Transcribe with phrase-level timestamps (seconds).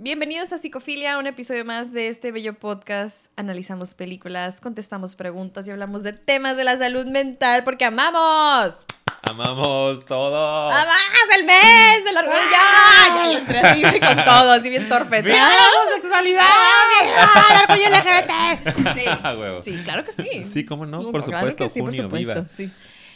[0.00, 3.16] Bienvenidos a Psicofilia, un episodio más de este bello podcast.
[3.34, 8.84] Analizamos películas, contestamos preguntas y hablamos de temas de la salud mental porque amamos.
[9.22, 10.70] Amamos todo.
[10.70, 12.38] ¡Amamos el mes del orgullo!
[12.48, 15.20] Ya, ya yo entré así con todo, así bien torpe.
[15.20, 16.44] ¡Viva la homosexualidad!
[17.02, 18.98] ¡Viva el orgullo LGBT!
[18.98, 19.04] Sí.
[19.24, 19.34] Ah,
[19.64, 20.46] sí, claro que sí.
[20.48, 22.46] Sí, cómo no, por claro supuesto, que sí, por junio, supuesto, viva.
[22.56, 22.70] sí.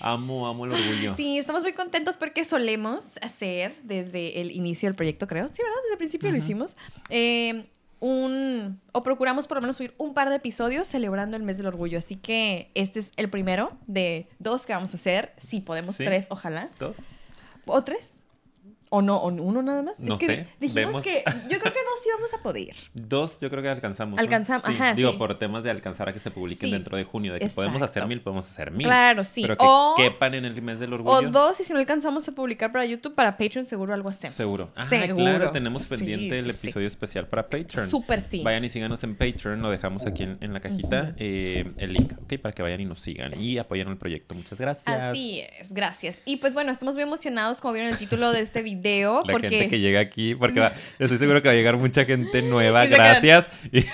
[0.05, 1.15] Amo, amo el orgullo.
[1.17, 5.47] Sí, estamos muy contentos porque solemos hacer desde el inicio del proyecto, creo.
[5.49, 5.77] Sí, ¿verdad?
[5.85, 6.77] Desde el principio lo hicimos.
[7.09, 7.67] eh,
[8.01, 11.67] un, o procuramos por lo menos subir un par de episodios celebrando el mes del
[11.69, 11.99] orgullo.
[11.99, 15.33] Así que este es el primero de dos que vamos a hacer.
[15.39, 16.05] Si podemos Sí.
[16.05, 16.69] tres, ojalá.
[16.81, 16.97] ¿Dos?
[17.65, 18.15] ¿O tres?
[18.95, 19.17] ¿O no?
[19.17, 20.01] ¿O uno nada más?
[20.01, 21.03] No es que sé, dijimos vemos.
[21.03, 22.77] que yo creo que dos sí vamos a poder.
[22.93, 24.17] Dos, yo creo que alcanzamos.
[24.17, 24.23] ¿no?
[24.23, 25.17] Alcanzam- Sí, ajá, Digo, sí.
[25.19, 27.33] por temas de alcanzar a que se publiquen Sí, dentro de junio.
[27.33, 28.87] De que podemos hacer mil, podemos hacer mil.
[28.87, 29.41] Claro, sí.
[29.43, 31.31] Pero que o, quepan en el mes del o orgullo.
[31.31, 34.35] dos, y si no alcanzamos a publicar para YouTube, para Patreon seguro algo hacemos.
[34.37, 34.71] Seguro.
[34.77, 35.17] Ah, Seguro.
[35.17, 37.89] claro, tenemos pendiente el episodio especial para Patreon.
[37.89, 38.43] Súper sí.
[38.43, 42.13] Vayan y síganos en Patreon, lo dejamos aquí en, en la cajita, eh, el link,
[42.25, 42.35] ¿ok?
[42.43, 44.35] Para que vayan y nos sigan y apoyen el proyecto.
[44.35, 44.87] Muchas gracias.
[45.03, 46.21] Así es, gracias.
[46.27, 49.49] Y pues bueno, estamos muy emocionados, como vieron el título de este video, La porque
[49.51, 52.85] gente que llega aquí, porque va- estoy seguro que va a llegar mucha gente nueva,
[52.87, 53.47] Y gracias.
[53.73, 53.85] Y-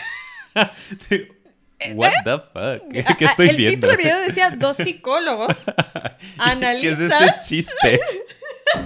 [1.95, 2.93] What the fuck?
[2.93, 3.75] ¿Qué, Ah, estoy el viendo?
[3.77, 7.01] título del video decía dos psicólogos ¿Qué es analizan.
[7.03, 8.01] este chiste?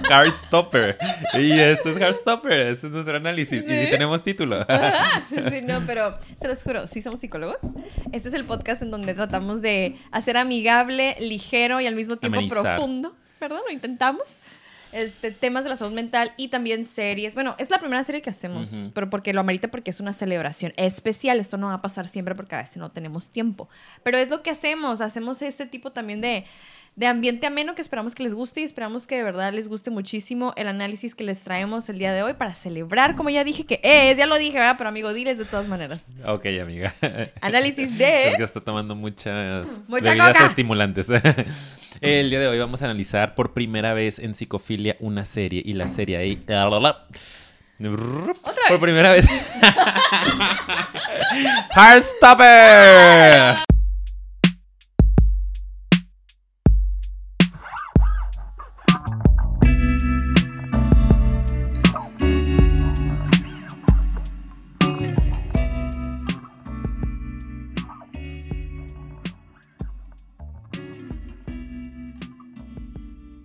[0.09, 0.97] Heartstopper.
[1.33, 3.63] Y esto es Heartstopper, este es nuestro análisis.
[3.63, 3.85] Y Sí.
[3.85, 4.63] si tenemos título.
[4.67, 5.25] Ajá.
[5.29, 7.57] Sí, no, pero se los juro, sí somos psicólogos.
[8.11, 12.37] Este es el podcast en donde tratamos de hacer amigable, ligero y al mismo tiempo
[12.37, 12.75] Amenizar.
[12.75, 13.15] profundo.
[13.39, 14.37] Perdón, lo intentamos.
[14.93, 17.33] Este, temas de la salud mental y también series.
[17.33, 20.71] Bueno, es la primera serie que hacemos, pero porque lo amerita porque es una celebración
[20.77, 21.39] especial.
[21.39, 23.69] Esto no va a pasar siempre porque a veces no tenemos tiempo.
[24.03, 25.01] Pero es lo que hacemos.
[25.01, 26.45] Hacemos este tipo también de,
[26.95, 29.89] de ambiente ameno que esperamos que les guste y esperamos que de verdad les guste
[29.89, 33.65] muchísimo el análisis que les traemos el día de hoy para celebrar, como ya dije
[33.65, 34.75] que es, ya lo dije, ¿verdad?
[34.77, 36.05] Pero amigo, diles de todas maneras.
[36.25, 36.93] Ok, amiga.
[37.41, 38.33] Análisis Es de...
[38.37, 40.45] que está tomando muchas Mucha bebidas coca.
[40.45, 41.07] estimulantes.
[42.01, 45.73] El día de hoy vamos a analizar por primera vez en Psicofilia una serie y
[45.73, 46.43] la serie ahí.
[46.45, 47.07] Otra
[47.79, 48.35] Por
[48.69, 48.79] vez.
[48.79, 49.25] primera vez.
[51.75, 53.63] Heartstopper.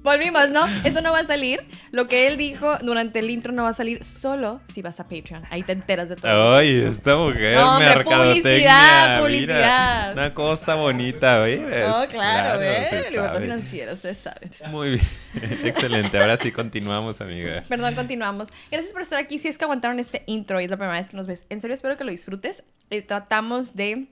[0.09, 0.67] Volvimos, ¿no?
[0.85, 1.61] Eso no va a salir.
[1.91, 5.05] Lo que él dijo durante el intro no va a salir solo si vas a
[5.05, 5.43] Patreon.
[5.51, 6.55] Ahí te enteras de todo.
[6.57, 10.13] Ay, esta mujer, No, hombre, publicidad, mira, publicidad.
[10.15, 11.61] una cosa bonita, ¿ves?
[11.61, 12.89] No, claro, ¿eh?
[13.05, 14.51] se Libertad financiera, ustedes saben.
[14.71, 15.07] Muy bien.
[15.65, 16.19] Excelente.
[16.19, 17.65] Ahora sí continuamos, amiga.
[17.69, 18.49] Perdón, continuamos.
[18.71, 19.39] Gracias por estar aquí.
[19.39, 21.45] Si es que aguantaron este intro y es la primera vez que nos ves.
[21.51, 22.63] En serio, espero que lo disfrutes.
[22.91, 24.07] Eh, tratamos de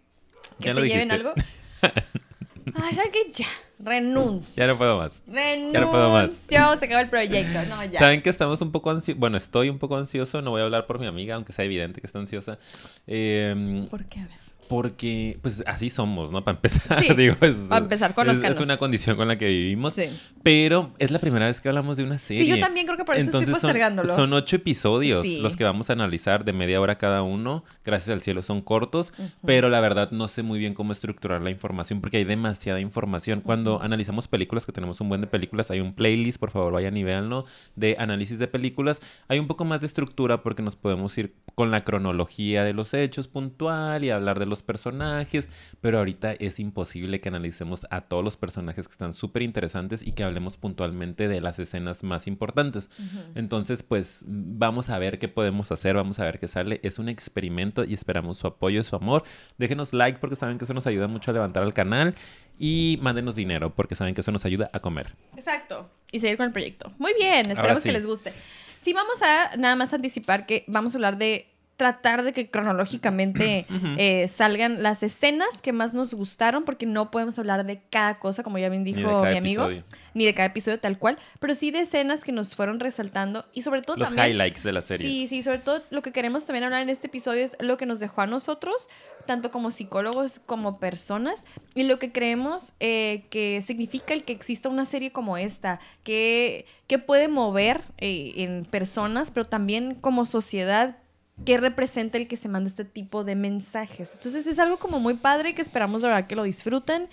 [0.60, 1.14] que Ya se lleven dijiste.
[1.14, 1.34] algo.
[2.74, 3.30] Ay, ¿saben qué?
[3.32, 3.46] Ya.
[3.78, 4.54] Renuncio.
[4.56, 5.22] Ya no puedo más.
[5.26, 5.80] Renuncio.
[5.80, 6.32] no puedo más.
[6.48, 7.62] Se acabó el proyecto.
[7.66, 7.98] No, ya.
[7.98, 9.20] Saben que estamos un poco ansiosos.
[9.20, 10.42] Bueno, estoy un poco ansioso.
[10.42, 12.58] No voy a hablar por mi amiga, aunque sea evidente que está ansiosa.
[13.06, 14.20] Eh, ¿Por qué?
[14.20, 14.45] A ver.
[14.68, 16.42] Porque, pues así somos, ¿no?
[16.44, 19.94] Para empezar, Sí, digo, es, para empezar, es, es una condición con la que vivimos.
[19.94, 20.04] Sí.
[20.42, 22.44] Pero es la primera vez que hablamos de una serie.
[22.44, 24.14] Sí, yo también creo que por eso Entonces estoy son, postergándolo.
[24.14, 25.40] son ocho episodios Sí.
[25.40, 27.64] los que vamos a analizar de media hora cada uno.
[27.84, 29.12] Gracias al cielo son cortos,
[29.44, 33.40] pero la verdad no sé muy bien cómo estructurar la información porque hay demasiada información.
[33.40, 36.96] Cuando analizamos películas, que tenemos un buen de películas, hay un playlist, por favor vayan
[36.96, 37.44] y véanlo,
[37.74, 39.00] de análisis de películas.
[39.28, 42.94] Hay un poco más de estructura porque nos podemos ir con la cronología de los
[42.94, 45.48] hechos puntual y hablar de los personajes,
[45.80, 50.12] pero ahorita es imposible que analicemos a todos los personajes que están súper interesantes y
[50.12, 52.90] que hablemos puntualmente de las escenas más importantes.
[53.34, 56.80] Entonces, pues vamos a ver qué podemos hacer, vamos a ver qué sale.
[56.82, 59.24] Es un experimento y esperamos su apoyo, su amor.
[59.58, 62.14] Déjenos like porque saben que eso nos ayuda mucho a levantar al canal
[62.58, 65.14] y mándenos dinero porque saben que eso nos ayuda a comer.
[65.36, 65.90] Exacto.
[66.10, 66.92] Y seguir con el proyecto.
[66.98, 67.88] Muy bien, esperamos sí.
[67.88, 68.32] que les guste.
[68.78, 73.66] Sí, vamos a nada más anticipar que vamos a hablar de tratar de que cronológicamente
[73.98, 78.42] eh, salgan las escenas que más nos gustaron, porque no podemos hablar de cada cosa,
[78.42, 79.84] como ya bien dijo mi amigo, episodio.
[80.14, 83.62] ni de cada episodio tal cual, pero sí de escenas que nos fueron resaltando y
[83.62, 84.30] sobre todo Los también...
[84.30, 85.06] highlights de la serie.
[85.06, 87.86] Sí, sí, sobre todo lo que queremos también hablar en este episodio es lo que
[87.86, 88.88] nos dejó a nosotros,
[89.26, 91.44] tanto como psicólogos como personas,
[91.74, 96.64] y lo que creemos eh, que significa el que exista una serie como esta, que,
[96.86, 100.96] que puede mover eh, en personas, pero también como sociedad,
[101.44, 104.12] que representa el que se manda este tipo de mensajes.
[104.14, 107.08] Entonces es algo como muy padre que esperamos de verdad que lo disfruten.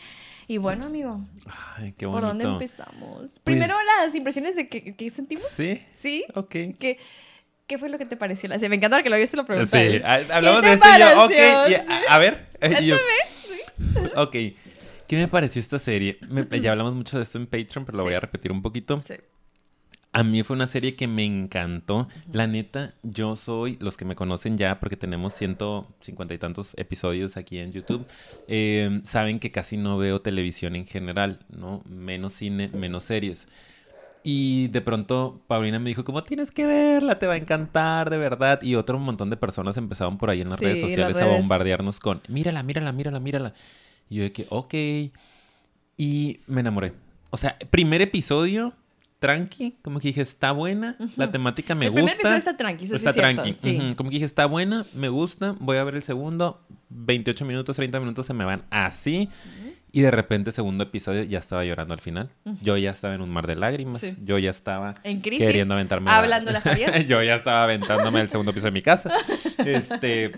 [0.47, 1.21] Y bueno, amigo,
[1.77, 3.31] Ay, qué ¿por dónde empezamos?
[3.43, 3.75] Primero
[4.05, 5.45] las impresiones de que, que sentimos.
[5.51, 6.25] Sí, ¿Sí?
[6.35, 6.49] ok.
[7.65, 8.69] ¿qué fue lo que te pareció la serie?
[8.69, 9.97] Me encanta que lo oyes y lo pregunté.
[9.97, 11.31] Sí, a- hablamos de esto yo, ok,
[11.69, 12.95] y a, a ver, eh, yo,
[14.21, 14.31] ok,
[15.07, 16.17] ¿qué me pareció esta serie?
[16.29, 19.01] Me- ya hablamos mucho de esto en Patreon, pero lo voy a repetir un poquito.
[19.01, 19.13] Sí.
[20.13, 22.07] A mí fue una serie que me encantó.
[22.31, 26.73] La neta, yo soy, los que me conocen ya, porque tenemos ciento cincuenta y tantos
[26.77, 28.05] episodios aquí en YouTube,
[28.47, 31.81] eh, saben que casi no veo televisión en general, ¿no?
[31.89, 33.47] Menos cine, menos series.
[34.23, 38.17] Y de pronto Paulina me dijo, como tienes que verla, te va a encantar, de
[38.17, 38.61] verdad.
[38.61, 41.25] Y otro montón de personas empezaron por ahí en las Sí, redes las sociales a
[41.25, 43.53] bombardearnos con, mírala, mírala, mírala, mírala.
[44.09, 44.73] Y yo de que, ok.
[45.97, 46.93] Y me enamoré.
[47.31, 48.73] O sea, primer episodio,
[49.27, 52.01] tranqui, como que dije, está buena, la temática me el gusta.
[52.05, 53.53] primer episodio está tranqui, eso sí Está es cierto, tranqui.
[53.53, 53.77] sí.
[53.79, 56.61] Ujú, Como que dije, está buena, me gusta, voy a ver el segundo.
[56.89, 59.29] 28 minutos, 30 minutos se me van así.
[59.93, 62.29] Y de repente, segundo episodio, ya estaba llorando al final.
[62.61, 64.01] Yo ya estaba en un mar de lágrimas.
[64.01, 64.15] Sí.
[64.23, 66.09] Yo ya estaba En crisis, queriendo aventarme.
[66.11, 67.05] hablándole a Javier.
[67.07, 69.09] Yo ya estaba aventándome el segundo episodio de mi casa.
[69.65, 70.31] Este.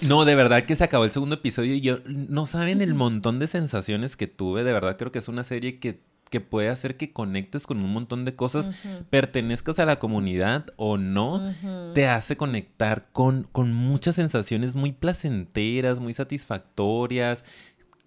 [0.00, 3.38] No, de verdad que se acabó el segundo episodio y yo no saben el montón
[3.38, 4.64] de sensaciones que tuve.
[4.64, 6.00] De verdad creo que es una serie que,
[6.34, 8.68] que puede hacer que conectes con un montón de cosas,
[9.08, 11.54] pertenezcas a la comunidad o no,
[11.94, 17.44] te hace conectar con, con muchas sensaciones muy placenteras, muy satisfactorias.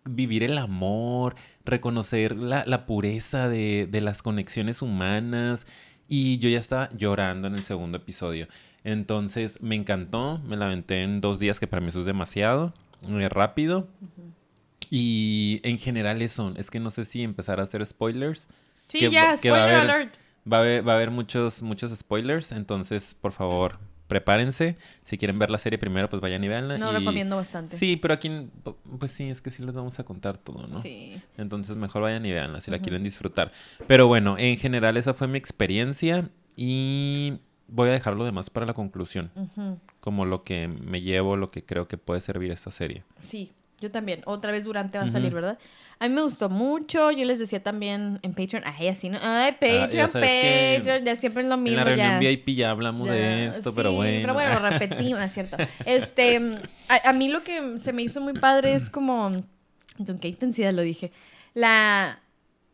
[0.04, 5.66] Vivir el amor, reconocer la, la pureza de, de las conexiones humanas.
[6.10, 8.50] Y yo ya estaba llorando en el segundo episodio.
[8.84, 12.74] Entonces me encantó, me la aventé en dos días, que para mí eso es demasiado,
[13.08, 13.88] muy rápido.
[14.90, 18.48] Y en general eso, es que no sé si empezar a hacer spoilers.
[18.88, 20.14] Sí, que- ya, que va a spoiler haber- alert.
[20.52, 24.78] Va a haber, va a haber muchos, muchos spoilers, entonces por favor prepárense.
[25.04, 26.78] Si quieren ver la serie primero, pues vayan y veanla.
[26.78, 27.76] No y- recomiendo bastante.
[27.78, 28.32] Sí, pero aquí,
[28.98, 30.80] pues sí, es que sí les vamos a contar todo, ¿no?
[30.82, 31.22] Sí.
[31.38, 33.52] Entonces mejor vayan y veanla si la quieren disfrutar.
[33.88, 38.66] Pero bueno, en general esa fue mi experiencia y voy a dejar lo demás para
[38.66, 39.30] la conclusión.
[40.00, 43.04] Como lo que me llevo, lo que creo que puede servir esta serie.
[43.20, 44.22] Sí, yo también.
[44.26, 45.58] Otra vez durante va a salir, ¿verdad?
[46.00, 47.12] A mí me gustó mucho.
[47.12, 48.64] Yo les decía también en Patreon.
[48.66, 49.18] Ay, así no.
[49.22, 51.06] Ay, Ah, ya Patreon, sabes que Patreon.
[51.06, 51.78] Ya siempre es lo En mismo.
[51.78, 52.30] la reunión ya.
[52.30, 54.18] VIP ya hablamos de Ya, esto, pero sí, bueno.
[54.22, 55.58] Pero bueno, lo repetimos, es cierto.
[55.86, 56.38] Este,
[56.90, 59.44] a, a mí lo que se me hizo muy padre es como,
[60.06, 61.12] con qué intensidad lo dije,
[61.54, 62.20] la,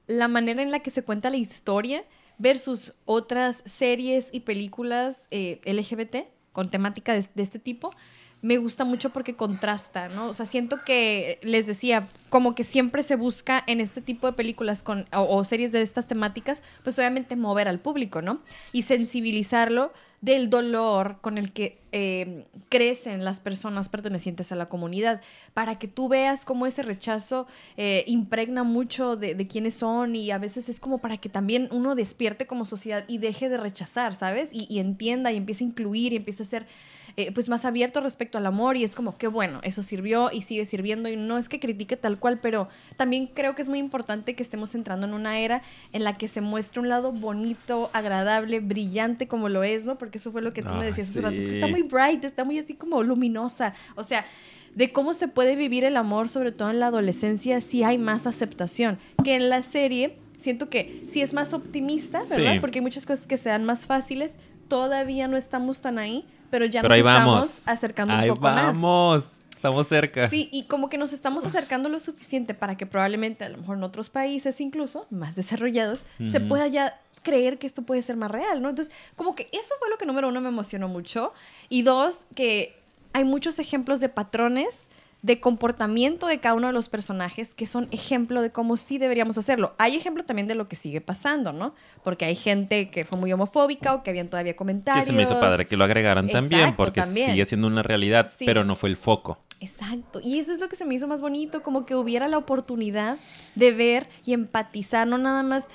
[0.08, 2.04] la manera en la que se cuenta la historia
[2.38, 7.94] versus otras series y películas eh, LGBT con temática de, de este tipo.
[8.44, 10.28] Me gusta mucho porque contrasta, ¿no?
[10.28, 14.34] O sea, siento que, les decía, como que siempre se busca en este tipo de
[14.34, 18.42] películas con, o, series de estas temáticas, pues obviamente mover al público, ¿no?
[18.74, 25.20] Y sensibilizarlo del dolor con el que eh, crecen las personas pertenecientes a la comunidad,
[25.54, 30.38] para que tú veas cómo ese rechazo eh, impregna mucho de, quiénes son y a
[30.38, 34.50] veces es como para que también uno despierte como sociedad y deje de rechazar, ¿sabes?
[34.54, 36.68] Y, entienda y empiece a incluir y empiece a ser
[37.16, 40.42] eh, pues más abierto respecto al amor y es como que bueno, eso sirvió y
[40.42, 43.78] sigue sirviendo y no es que critique tal cual, pero también creo que es muy
[43.80, 45.62] importante que estemos entrando en una era
[45.92, 49.98] en la que se muestre un lado bonito, agradable, brillante como lo es, ¿no?
[49.98, 51.72] Porque eso fue lo que tú me Ah, decías hace rato, es que está sí.
[51.72, 54.26] muy bright, está muy así como luminosa, o sea,
[54.74, 58.26] de cómo se puede vivir el amor, sobre todo en la adolescencia, sí hay más
[58.26, 60.18] aceptación que en la serie.
[60.40, 62.54] Siento que sí es más optimista, ¿verdad?
[62.56, 62.60] Sí.
[62.60, 64.36] Porque hay muchas cosas que sean más fáciles.
[64.68, 67.62] Todavía no estamos tan ahí, pero ya Pero nos estamos vamos.
[67.68, 68.66] acercando Ahí un poco más.
[68.66, 69.24] vamos.
[69.56, 70.30] Estamos cerca.
[70.30, 73.78] Sí, y como que nos estamos acercando lo suficiente para que probablemente, a lo mejor
[73.78, 78.30] en otros países incluso, más desarrollados, se pueda ya creer que esto puede ser más
[78.30, 78.70] real, ¿no?
[78.70, 81.32] Entonces, como que eso fue lo que número uno me emocionó mucho.
[81.70, 82.78] Y dos, que
[83.14, 84.82] hay muchos ejemplos de patrones
[85.24, 89.38] de comportamiento de cada uno de los personajes que son ejemplo de cómo sí deberíamos
[89.38, 89.74] hacerlo.
[89.78, 91.74] Hay ejemplo también de lo que sigue pasando, ¿no?
[92.04, 95.08] Porque hay gente que fue muy homofóbica o que habían todavía Que comentarios.
[95.08, 97.32] se me hizo padre que lo agregaran también, porque también.
[97.32, 98.46] sigue siendo una realidad, Sí.
[98.46, 99.40] pero no fue el foco.
[99.62, 100.20] Exacto.
[100.22, 103.18] Y eso es lo que se me hizo más bonito, como que hubiera la oportunidad
[103.56, 105.68] de ver y empatizar, no nada más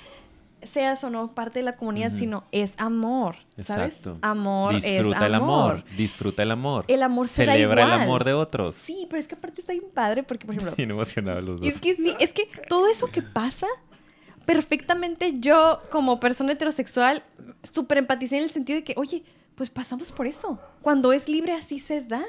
[0.63, 3.95] seas o no parte de la comunidad, sino es amor, ¿sabes?
[3.95, 4.17] Exacto.
[4.21, 5.83] Amor Disfruta es el amor.
[5.97, 6.85] Disfruta el amor.
[6.87, 8.01] El amor se da Celebra el igual.
[8.01, 8.75] amor de otros.
[8.75, 11.67] Sí, pero es que aparte está bien padre porque, por ejemplo, Bien emocionados los dos.
[11.69, 13.67] es que sí, es que todo eso que pasa,
[14.45, 17.23] perfectamente yo como persona heterosexual,
[17.63, 19.23] súper empaticé en el sentido de que, oye,
[19.55, 20.59] pues pasamos por eso.
[20.81, 22.23] Cuando es libre así se da,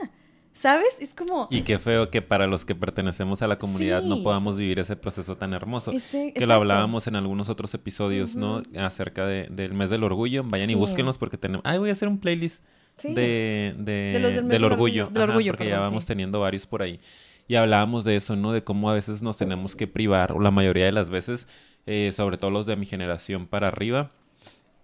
[0.54, 0.96] ¿sabes?
[1.00, 1.48] Es como...
[1.50, 4.96] Y qué feo que para los que pertenecemos a la comunidad no podamos vivir ese
[4.96, 5.90] proceso tan hermoso.
[5.92, 8.62] Ese- que lo hablábamos en algunos otros episodios, ¿no?
[8.78, 10.42] Acerca de- del mes del orgullo.
[10.44, 11.62] Vayan y búsquenlos porque tenemos...
[11.64, 12.62] Ay, voy a hacer un playlist
[12.96, 13.14] Sí.
[13.14, 15.04] de, de- De los del orgullo.
[15.04, 17.00] orgullo, del Ajá, orgullo, porque ya vamos teniendo varios por ahí.
[17.48, 18.52] Y hablábamos de eso, ¿no?
[18.52, 21.48] De cómo a veces nos tenemos que privar, o la mayoría de las veces,
[21.86, 24.12] eh, sobre todo los de mi generación para arriba,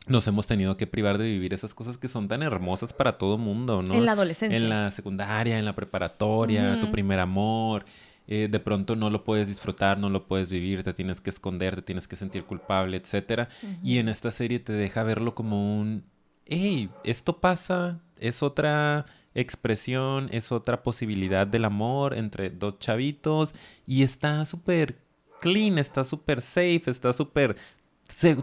[0.06, 3.38] nos hemos tenido que privar de vivir esas cosas que son tan hermosas para todo
[3.38, 3.94] mundo, ¿no?
[3.94, 4.56] En la adolescencia.
[4.56, 7.84] En la secundaria, en la preparatoria, tu primer amor.
[8.28, 11.76] Eh, de pronto no lo puedes disfrutar, no lo puedes vivir, te tienes que esconder,
[11.76, 13.48] te tienes que sentir culpable, etcétera.
[13.82, 16.04] Y en esta serie te deja verlo como un,
[16.44, 23.52] hey, esto pasa, es otra expresión, es otra posibilidad del amor entre dos chavitos
[23.86, 24.96] y está súper
[25.40, 27.56] clean, está súper safe, está súper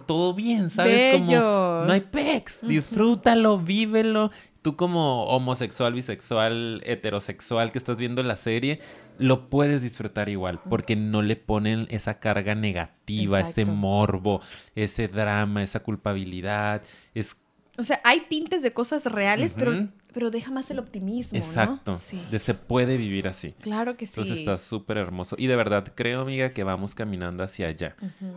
[0.05, 1.21] todo bien, ¿sabes?
[1.21, 4.31] Como no hay pex, disfrútalo, vívelo.
[4.61, 8.79] Tú como homosexual, bisexual, heterosexual que estás viendo la serie,
[9.17, 14.41] lo puedes disfrutar igual, porque no le ponen esa carga negativa, ese morbo,
[14.75, 16.81] ese drama, esa culpabilidad.
[17.13, 17.35] Es
[17.77, 21.97] o sea, hay tintes de cosas reales, pero, pero deja más el optimismo, Exacto.
[21.99, 22.21] Sí.
[22.29, 23.53] De se puede vivir así.
[23.61, 24.13] Claro que sí.
[24.15, 25.35] Entonces está súper hermoso.
[25.39, 27.95] Y de verdad creo, amiga, que vamos caminando hacia allá.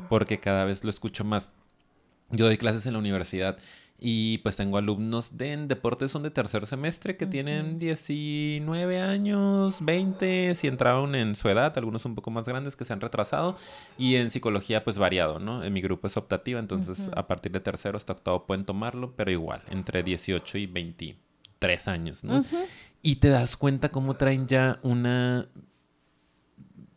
[0.09, 1.53] Porque cada vez lo escucho más.
[2.31, 3.59] Yo doy clases en la universidad
[3.99, 9.79] y pues tengo alumnos de en deportes, son de tercer semestre, que tienen 19 años,
[9.81, 13.57] 20, si entraron en su edad, algunos un poco más grandes que se han retrasado.
[13.97, 15.65] Y en psicología, pues variado, ¿no?
[15.65, 19.31] En mi grupo es optativa, entonces a partir de tercero hasta octavo pueden tomarlo, pero
[19.31, 22.45] igual, entre 18 y 23 años, ¿no?
[23.01, 25.49] Y te das cuenta cómo traen ya una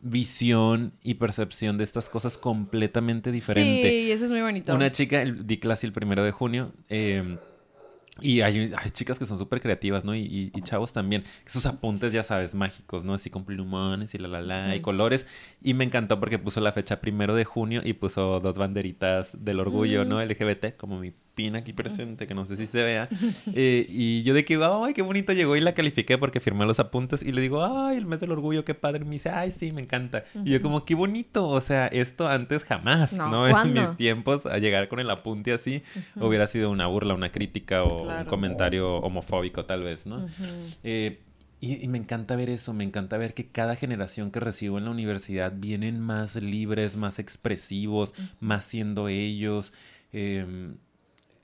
[0.00, 3.90] visión y percepción de estas cosas completamente diferente.
[3.90, 4.74] Sí, eso es muy bonito.
[4.74, 7.36] Una chica, di clase el primero de junio, eh,
[8.22, 10.14] y hay, hay, chicas que son súper creativas, ¿no?
[10.14, 11.24] Y, y, chavos también.
[11.46, 13.14] Sus apuntes, ya sabes, mágicos, ¿no?
[13.14, 15.26] Así con plumones y la la la y colores.
[15.62, 19.60] Y me encantó porque puso la fecha primero de junio y puso dos banderitas del
[19.60, 20.22] orgullo, ¿no?
[20.22, 23.08] LGBT, como mi pin aquí presente, que no sé si se vea.
[23.52, 26.78] Eh, y yo de que, ay, qué bonito llegó y la califiqué porque firmé los
[26.78, 29.04] apuntes y le digo, ay, el mes del orgullo, qué padre.
[29.04, 30.24] me dice, ay, sí, me encanta.
[30.44, 31.48] Y yo como, qué bonito.
[31.48, 33.46] O sea, esto antes jamás, ¿no?
[33.60, 35.82] En mis tiempos, a llegar con el apunte así,
[36.16, 40.26] hubiera sido una burla, una crítica o un comentario homofóbico tal vez, ¿no?
[40.84, 41.20] Eh,
[41.60, 44.90] y, me encanta ver eso, me encanta ver que cada generación que recibo en la
[44.90, 49.74] universidad vienen más libres, más expresivos, más siendo ellos.
[50.12, 50.76] Em,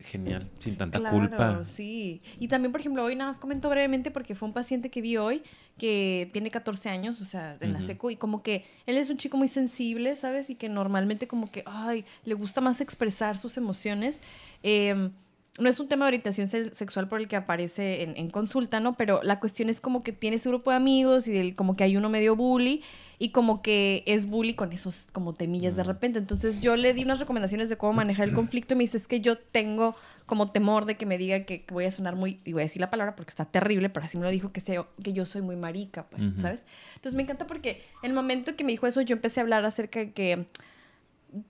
[0.01, 1.65] genial, sin tanta claro, culpa.
[1.65, 5.01] Sí, y también, por ejemplo, hoy nada más comento brevemente porque fue un paciente que
[5.01, 5.43] vi hoy
[5.79, 9.17] que tiene 14 años, o sea, en la seco, y como que él es un
[9.17, 10.51] chico muy sensible, ¿sabes?
[10.51, 14.23] Y que normalmente como que, ay, le gusta más expresar sus emociones.
[14.63, 15.11] Eh,
[15.59, 18.95] no es un tema de orientación sexual por el que aparece en, consulta, ¿no?
[18.95, 21.97] Pero la cuestión es como que tiene ese grupo de amigos y como que hay
[21.97, 22.83] uno medio bully
[23.19, 26.19] y como que es bully con esos como temillas de repente.
[26.19, 29.09] Entonces yo le di unas recomendaciones de cómo manejar el conflicto y me dice, es
[29.09, 29.97] que yo tengo
[30.27, 32.81] como temor de que me diga que, voy a sonar muy, y voy a decir
[32.81, 35.41] la palabra porque está terrible, pero así me lo dijo que, sé, que yo soy
[35.41, 36.65] muy marica, pues, ¿sabes?
[36.97, 39.65] Entonces me encanta porque en el momento que me dijo eso yo empecé a hablar
[39.65, 40.47] acerca de que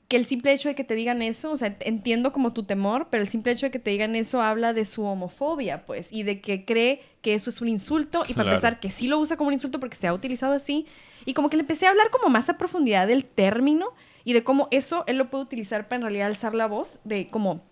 [0.09, 3.09] que el simple hecho de que te digan eso, o sea, entiendo como tu temor,
[3.11, 6.23] pero el simple hecho de que te digan eso habla de su homofobia, pues, y
[6.23, 9.37] de que cree que eso es un insulto, y para empezar, que sí lo usa
[9.37, 10.87] como un insulto porque se ha utilizado así,
[11.25, 13.93] y como que le empecé a hablar como más a profundidad del término
[14.25, 17.29] y de cómo eso él lo puede utilizar para en realidad alzar la voz, de
[17.29, 17.63] como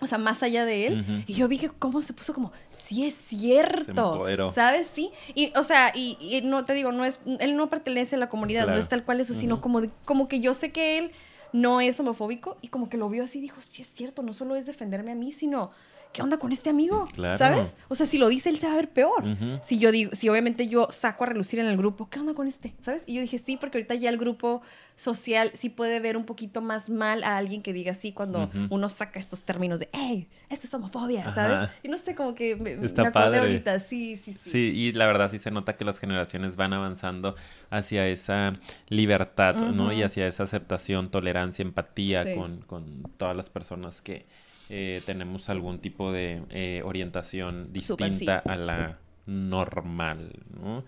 [0.00, 1.24] o sea, más allá de él.
[1.26, 4.24] Y yo vi que cómo se puso como, sí es cierto.
[4.52, 4.88] ¿Sabes?
[4.90, 5.10] Sí.
[5.34, 8.66] Y, o sea, y, no te digo, no es, él no pertenece a la comunidad,
[8.66, 11.12] no es tal cual eso, sino como, como que yo sé que él
[11.52, 14.32] no es homofóbico y como que lo vio así y dijo, sí es cierto, no
[14.32, 15.70] solo es defenderme a mí, sino
[16.12, 17.08] ¿qué onda con este amigo?
[17.38, 17.76] ¿Sabes?
[17.88, 19.24] O sea, si lo dice él se va a ver peor.
[19.62, 22.48] Si yo digo, si obviamente yo saco a relucir en el grupo, ¿qué onda con
[22.48, 22.74] este?
[22.80, 23.02] ¿Sabes?
[23.06, 24.62] Y yo dije, sí, porque ahorita ya el grupo
[25.00, 28.90] social sí puede ver un poquito más mal a alguien que diga así cuando uno
[28.90, 31.70] saca estos términos de, hey, esto es homofobia, ¿sabes?
[31.82, 34.50] Y no sé, como que me, Está acordé ahorita, sí, sí, sí.
[34.50, 37.34] Sí, y la verdad sí se nota que las generaciones van avanzando
[37.70, 38.52] hacia esa
[38.88, 39.90] libertad, ¿no?
[39.90, 44.26] Y hacia esa aceptación, tolerancia, empatía con, con todas las personas que
[44.68, 48.98] eh, tenemos algún tipo de eh, orientación distinta a la
[49.30, 50.84] normal, ¿no?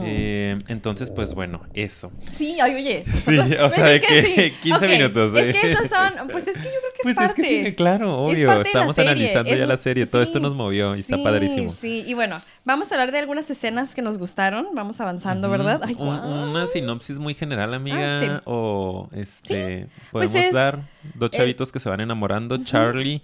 [0.00, 2.10] Eh, entonces, pues bueno, eso.
[2.22, 3.04] Sí, ay, oye.
[3.14, 5.34] Sí, o sea, de que, 15 minutos.
[5.34, 7.58] Es que esos son, pues es que yo creo que es pues parte.
[7.58, 11.22] Es que claro, obvio, estamos analizando ya la serie, todo esto nos movió y está
[11.22, 11.74] padrísimo.
[11.78, 15.82] Sí, y bueno, vamos a hablar de algunas escenas que nos gustaron, vamos avanzando, ¿verdad?
[15.98, 20.80] una sinopsis muy general, amiga, ah, o este, pues podemos dar
[21.14, 23.20] dos chavitos que se van enamorando, Charlie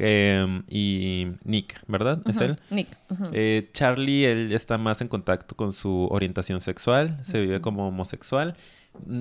[0.00, 2.22] Em, y Nick, ¿verdad?
[2.28, 2.58] ¿Es él?
[2.70, 2.88] Nick.
[3.32, 8.56] Eh, Charlie, él está más en contacto con su orientación sexual, se vive como homosexual.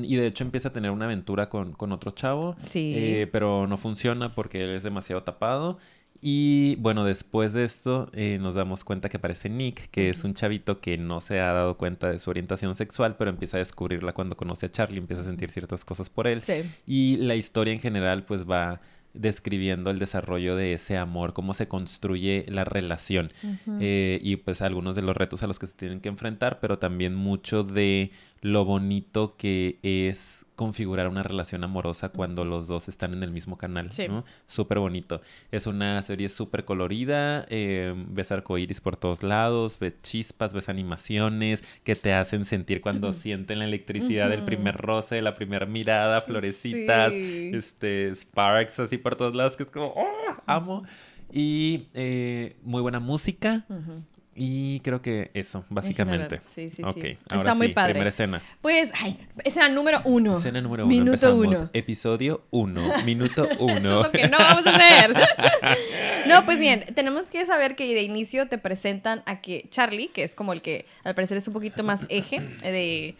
[0.01, 2.55] Y de hecho empieza a tener una aventura con, otro chavo.
[2.63, 2.93] Sí.
[2.95, 5.79] Eh, pero no funciona porque él es demasiado tapado.
[6.21, 10.33] Y bueno, después de esto eh, nos damos cuenta que aparece Nick, que es un
[10.33, 14.13] chavito que no se ha dado cuenta de su orientación sexual, pero empieza a descubrirla
[14.13, 16.39] cuando conoce a Charlie, empieza a sentir ciertas cosas por él.
[16.39, 16.63] Sí.
[16.87, 18.81] Y la historia en general pues va
[19.19, 23.31] describiendo el desarrollo de ese amor, cómo se construye la relación.
[23.79, 26.79] Eh, y pues algunos de los retos a los que se tienen que enfrentar, pero
[26.79, 33.13] también mucho de lo bonito que es configurar una relación amorosa cuando los dos están
[33.13, 34.25] en el mismo canal, ¿no?
[34.47, 35.21] Súper bonito.
[35.51, 41.63] Es una serie súper colorida, eh, ves arcoíris por todos lados, ves chispas, ves animaciones
[41.83, 46.21] que te hacen sentir cuando sienten la electricidad del primer roce, de la primera mirada,
[46.21, 50.33] florecitas, este, sparks así por todos lados, que es como, ¡oh!
[50.47, 50.83] Amo.
[51.31, 53.63] Y eh, muy buena música.
[54.39, 56.39] Y creo que eso, básicamente.
[56.47, 57.17] Sí, sí, sí.
[57.31, 57.93] Está muy padre.
[57.93, 58.39] Primera escena.
[58.61, 60.37] Pues, ay, escena número uno.
[60.37, 60.95] Escena número uno.
[60.95, 61.71] Minuto uno.
[61.73, 62.83] Episodio uno.
[63.05, 63.73] Minuto uno.
[63.73, 65.15] eso es lo que no vamos a hacer.
[66.27, 70.21] no, pues bien, tenemos que saber que de inicio te presentan a que Charlie, que
[70.21, 73.15] es como el que al parecer es un poquito más eje de,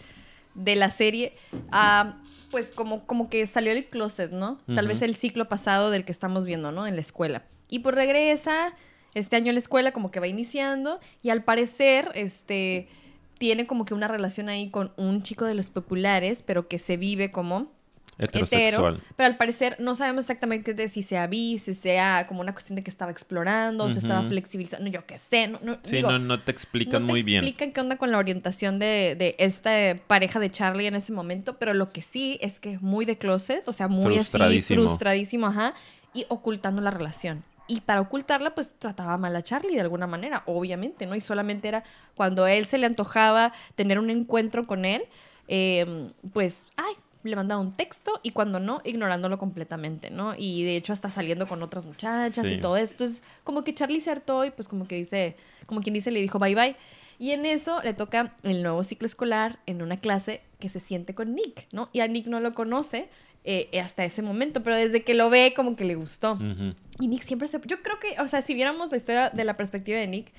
[0.53, 1.33] de la serie,
[1.71, 2.19] ah,
[2.51, 4.59] pues como, como que salió del closet, ¿no?
[4.75, 6.85] Tal vez el ciclo pasado del que estamos viendo, ¿no?
[6.85, 7.43] En la escuela.
[7.69, 8.75] Y pues regresa
[9.17, 12.87] este año en la escuela como que va iniciando y al parecer, este,
[13.37, 16.97] tiene como que una relación ahí con un chico de los populares, pero que se
[16.97, 17.71] vive como
[18.19, 22.75] hetero, pero al parecer no sabemos exactamente si sea bi, si sea como una cuestión
[22.75, 25.47] de que estaba explorando, o se estaba flexibilizando, yo qué sé.
[25.47, 27.41] No, no, sí, no, no, te explican muy bien.
[27.41, 29.71] No te explican qué onda con la orientación de, de, esta
[30.07, 33.17] pareja de Charlie en ese momento, pero lo que sí es que es muy de
[33.17, 35.75] closet, o sea, muy así, frustradísimo, ajá,
[36.13, 37.43] y ocultando la relación.
[37.67, 41.15] Y para ocultarla, pues trataba mal a Charlie de alguna manera, obviamente, ¿no?
[41.15, 41.83] Y solamente era
[42.15, 45.03] cuando a él se le antojaba tener un encuentro con él,
[45.47, 46.93] em, pues, ay,
[47.23, 50.33] le mandaba un texto y cuando no, ignorándolo completamente, ¿no?
[50.37, 53.03] Y de hecho hasta saliendo con otras muchachas y todo esto.
[53.03, 56.21] Es como que Charlie se hartó y pues como que dice, como quien dice, le
[56.21, 56.75] dijo bye bye.
[57.19, 61.15] Y en eso le toca el nuevo ciclo escolar en una clase que se siente
[61.15, 61.89] con Nick, ¿no?
[61.91, 63.09] Y a Nick no lo conoce,
[63.49, 66.37] eh, hasta ese momento, pero desde que lo ve como que le gustó.
[66.99, 67.61] Y Nick siempre se...
[67.65, 70.33] Yo creo que, o sea, si viéramos la historia de la perspectiva de Nick,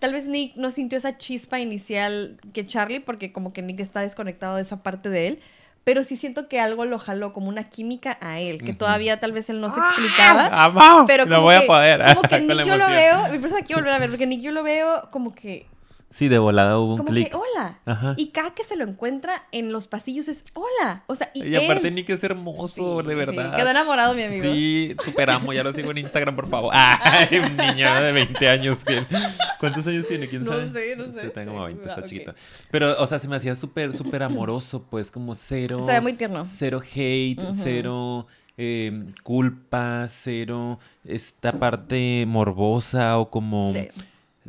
[0.00, 4.02] tal vez Nick no sintió esa chispa inicial que Charlie, porque como que Nick está
[4.02, 5.40] desconectado de esa parte de él.
[5.84, 9.32] Pero sí siento que algo lo jaló como una química a él, que todavía tal
[9.32, 9.86] vez él no se ¡Ah!
[9.88, 11.06] explicaba.
[11.06, 12.02] Pero como voy a poder.
[12.16, 14.52] Como que Nick yo lo veo, mi persona quiero volver a ver, porque Nick yo
[14.52, 15.66] lo veo como que
[16.10, 17.30] Sí, de volada hubo un Como clic.
[17.30, 17.80] Que, hola.
[17.84, 18.14] Ajá.
[18.16, 21.04] Y cada que se lo encuentra en los pasillos es hola.
[21.08, 23.50] O sea, y, y aparte Nick es hermoso, de verdad.
[23.50, 23.56] Sí.
[23.56, 24.44] Quedó enamorado mi amigo.
[24.44, 25.52] Sí, super amo.
[25.52, 26.72] Ya lo sigo en Instagram, por favor.
[26.74, 28.78] Ay, un niño de 20 años.
[29.60, 30.28] ¿Cuántos años tiene?
[30.28, 30.66] ¿Quién sabe?
[30.66, 31.20] No sé, no sé.
[31.20, 32.34] Sí, tengo como 20, está chiquito.
[32.70, 35.78] Pero, o sea, se me hacía súper, súper amoroso, pues, como cero.
[35.80, 36.44] O sea, muy tierno.
[36.44, 38.26] Cero hate, cero.
[38.58, 43.90] Eh, culpa, cero esta parte morbosa o como sí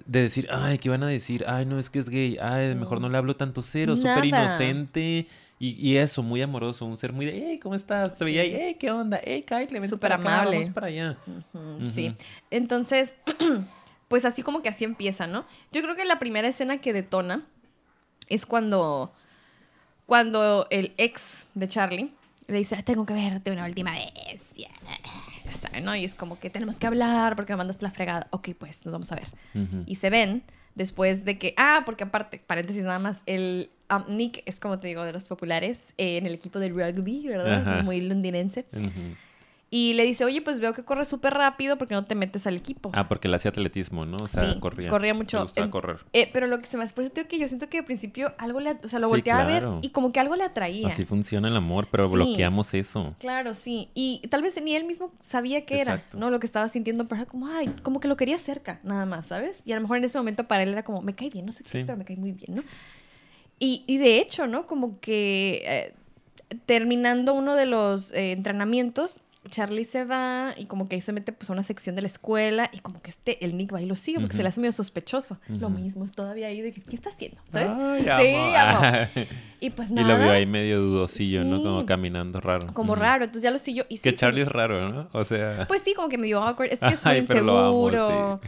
[0.05, 1.45] de decir, ay, ¿qué van a decir?
[1.47, 2.37] Ay, no, es que es gay.
[2.41, 3.95] Ay, mejor no le hablo tanto cero.
[3.95, 5.27] Súper inocente.
[5.59, 6.85] Y, y, eso, muy amoroso.
[6.85, 8.15] Un ser muy de, hey, ¿cómo estás?
[8.15, 9.19] Te veía, hey, ¿qué onda?
[9.23, 10.57] Hey, Kyle, ven Súper amable.
[10.57, 11.17] vamos para allá.
[11.93, 12.13] Sí.
[12.51, 13.11] Entonces,
[14.07, 15.45] pues así como que así empieza, ¿no?
[15.71, 17.43] Yo creo que la primera escena que detona
[18.29, 19.11] es cuando,
[20.05, 22.11] cuando el ex de Charlie
[22.47, 24.41] le dice, tengo que verte una última vez.
[25.81, 25.95] ¿No?
[25.95, 28.27] Y es como que tenemos que hablar porque me mandaste la fregada.
[28.31, 29.27] Ok, pues nos vamos a ver.
[29.85, 30.43] Y se ven
[30.75, 34.87] después de que, ah, porque aparte, paréntesis nada más, el um, Nick es como te
[34.87, 37.83] digo, de los populares en el equipo de rugby, ¿verdad?
[37.83, 38.65] Muy londinense.
[39.69, 42.55] Y le dice, oye, pues veo que corre súper rápido porque no te metes al
[42.55, 42.89] equipo.
[42.93, 44.15] Ah, porque él hacía atletismo, ¿no?
[44.23, 44.89] O sea, corría.
[44.89, 45.45] corría mucho.
[45.55, 45.97] Le correr.
[46.13, 47.83] Eh, pero lo que se me hace, por eso digo que yo siento que al
[47.83, 50.87] principio algo le, o sea, lo volteaba a ver y como que algo le atraía.
[50.87, 53.13] Así funciona el amor, pero bloqueamos eso.
[53.19, 53.89] Claro, sí.
[53.93, 56.29] Y tal vez ni él mismo sabía qué era, ¿no?
[56.29, 59.27] Lo que estaba sintiendo, pero era como, ay, como que lo quería cerca, nada más,
[59.27, 59.63] ¿sabes?
[59.65, 61.51] Y a lo mejor en ese momento para él era como, me cae bien, no
[61.51, 62.63] sé qué, pero me cae muy bien, ¿no?
[63.59, 64.65] Y, y de hecho, ¿no?
[64.65, 65.93] Como que eh,
[66.65, 71.31] terminando uno de los eh, entrenamientos, Charlie se va y como que ahí se mete
[71.31, 73.85] pues a una sección de la escuela y como que este, el Nick va y
[73.85, 75.39] lo sigue porque se le hace medio sospechoso.
[75.47, 77.41] Lo mismo es todavía ahí de que, ¿qué está haciendo?
[77.51, 77.71] ¿Sabes?
[78.21, 79.27] sí,
[79.59, 80.07] Y pues nada.
[80.07, 81.61] Y lo vio ahí medio dudosillo, ¿no?
[81.61, 82.73] Como caminando raro.
[82.73, 83.85] Como raro, entonces ya lo siguió.
[83.89, 85.09] Y que Charlie es raro, ¿no?
[85.13, 85.65] O sea.
[85.67, 86.71] Pues sí, como que medio awkward.
[86.71, 88.39] Es que es muy inseguro.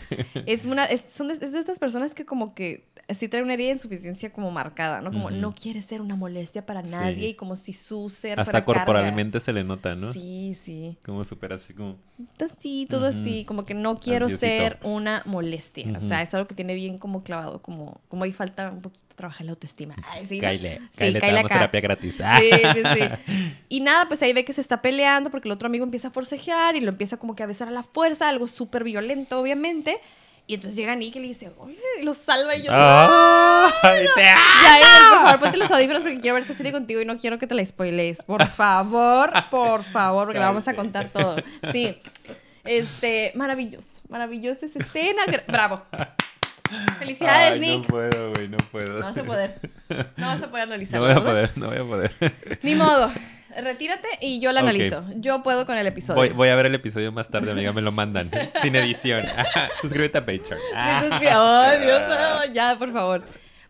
[0.46, 3.54] es una, es, son de, es de estas personas que como que sí trae una
[3.54, 5.12] herida de insuficiencia como marcada, ¿no?
[5.12, 9.40] Como no quiere ser una molestia para nadie y como si su ser Hasta corporalmente
[9.40, 10.14] se le nota, ¿no?
[10.14, 10.98] Sí, sí.
[11.04, 11.98] Como súper así como...
[12.60, 15.98] Sí, todo así, como que no quiero ser una molestia.
[15.98, 19.09] O sea, es algo que tiene bien como clavado, como, como ahí falta un poquito
[19.20, 19.96] trabajar la autoestima.
[20.10, 22.16] Ay, sí, Kyle, sí, Kyle, terapia gratis.
[22.16, 22.82] Sí, sí,
[23.28, 23.54] sí.
[23.68, 26.12] Y nada, pues ahí ve que se está peleando porque el otro amigo empieza a
[26.12, 30.00] forcejear y lo empieza como que a besar a la fuerza, algo súper violento, obviamente.
[30.48, 32.72] Y entonces llega Nick y le dice, oye, lo salva y yo.
[32.72, 34.24] Ay, te.
[34.24, 37.20] Ya, Eden, por favor, ponte los audífonos porque quiero ver esa serie contigo y no
[37.20, 38.24] quiero que te la spoilees.
[38.24, 41.36] Por favor, por favor, porque la vamos a contar todo.
[41.74, 42.02] Sí.
[42.64, 45.24] Este, maravilloso, maravillosa esa escena.
[45.48, 45.84] Bravo.
[47.00, 47.82] Felicidades, Ay, Nick.
[47.82, 49.00] No puedo, güey, no puedo.
[49.00, 49.60] No vas a poder.
[50.18, 51.08] No vas a poder No analizarlo.
[51.08, 52.60] voy a poder, no voy a poder.
[52.62, 53.12] Ni modo.
[53.58, 55.04] Retírate y yo la analizo.
[55.16, 56.16] Yo puedo con el episodio.
[56.18, 58.30] Voy, voy a ver el episodio más tarde, amiga, me lo mandan.
[58.62, 59.24] Sin edición.
[59.82, 60.60] Suscríbete a Patreon.
[60.76, 63.24] Ay, Dios, no, ya, por favor.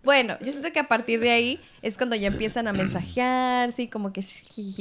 [0.10, 3.88] Bueno, yo siento que a partir de ahí es cuando ya empiezan a mensajear, sí,
[3.88, 4.24] como que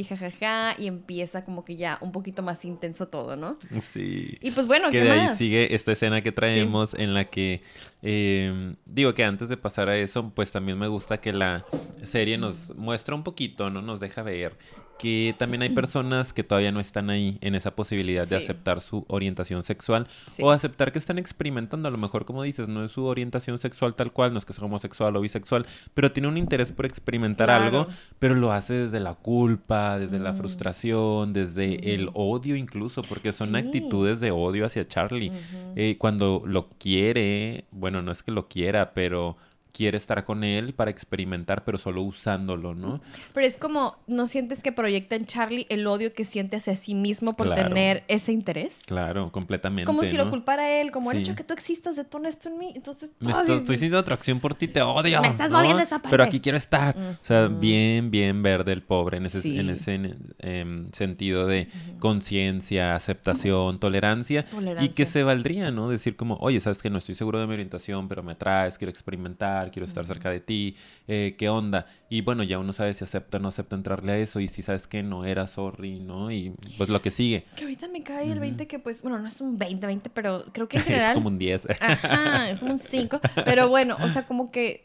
[0.09, 3.59] jajaja, y empieza como que ya un poquito más intenso todo, ¿no?
[3.83, 4.39] Sí.
[4.41, 7.61] Y pues bueno, que ¿qué de ahí sigue esta escena que traemos en la que
[8.01, 11.67] eh, digo que antes de pasar a eso pues también me gusta que la
[12.05, 14.57] serie nos muestra un poquito no nos deja ver
[14.99, 18.45] que también hay personas que todavía no están ahí en esa posibilidad de Sí.
[18.45, 20.43] aceptar su orientación sexual Sí.
[20.45, 23.95] o aceptar que están experimentando a lo mejor como dices no es su orientación sexual
[23.95, 27.47] tal cual no es que sea homosexual o bisexual pero tiene un interés por experimentar
[27.49, 27.65] Claro.
[27.65, 27.87] algo
[28.19, 30.37] pero lo hace desde la culpa desde la Mm.
[30.37, 32.21] frustración desde el Ujú.
[32.21, 33.57] odio incluso porque son Sí.
[33.57, 35.31] actitudes de odio hacia Charlie
[35.77, 39.37] eh, cuando lo quiere, bueno, no es que lo quiera, pero
[39.79, 43.01] quiere estar con él para experimentar, pero solo usándolo, ¿no?
[43.33, 46.97] Pero es como, ¿no sientes que proyecta en Charlie el odio que siente hacia sí
[46.97, 47.69] mismo por Claro.
[47.69, 48.81] tener ese interés?
[48.87, 49.87] Claro, completamente.
[49.87, 52.73] Como si lo culpara él, como el hecho que tú existas, detona esto en mí.
[52.75, 55.21] Entonces, Me estoy, estoy sintiendo atracción por ti, te odio.
[55.23, 55.59] Me estás ¿no?
[55.59, 56.11] moviendo esta parte.
[56.11, 56.97] Pero aquí quiero estar.
[56.99, 59.61] O sea, bien, bien verde el pobre en ese, Sí.
[59.61, 59.95] en ese
[60.41, 61.69] em, sentido de
[62.01, 64.45] conciencia, aceptación, tolerancia.
[64.49, 64.93] Y Tolerancia.
[64.97, 65.89] que se valdría, ¿no?
[65.89, 68.91] Decir como, oye, sabes que no estoy seguro de mi orientación, pero me atraes, quiero
[68.91, 70.77] experimentar, quiero estar cerca de ti,
[71.07, 71.87] eh, ¿qué onda?
[72.09, 74.63] Y bueno, ya uno sabe si acepta o no acepta entrarle a eso, y si
[74.63, 76.31] sabes que no era, sorry, ¿no?
[76.31, 77.45] Y pues lo que sigue.
[77.57, 78.41] Que ahorita me cae el Ujú.
[78.41, 81.15] 20 que pues, bueno, no es un 20, 20, pero creo que en es general...
[81.15, 81.67] como un 10.
[81.81, 83.21] Ajá, es como un 5.
[83.45, 84.85] Pero bueno, o sea, como que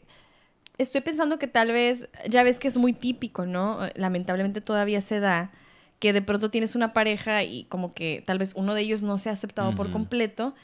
[0.78, 3.78] estoy pensando que tal vez, ya ves que es muy típico, ¿no?
[3.94, 5.50] Lamentablemente todavía se da
[6.00, 9.18] que de pronto tienes una pareja y como que tal vez uno de ellos no
[9.18, 10.54] se ha aceptado por completo.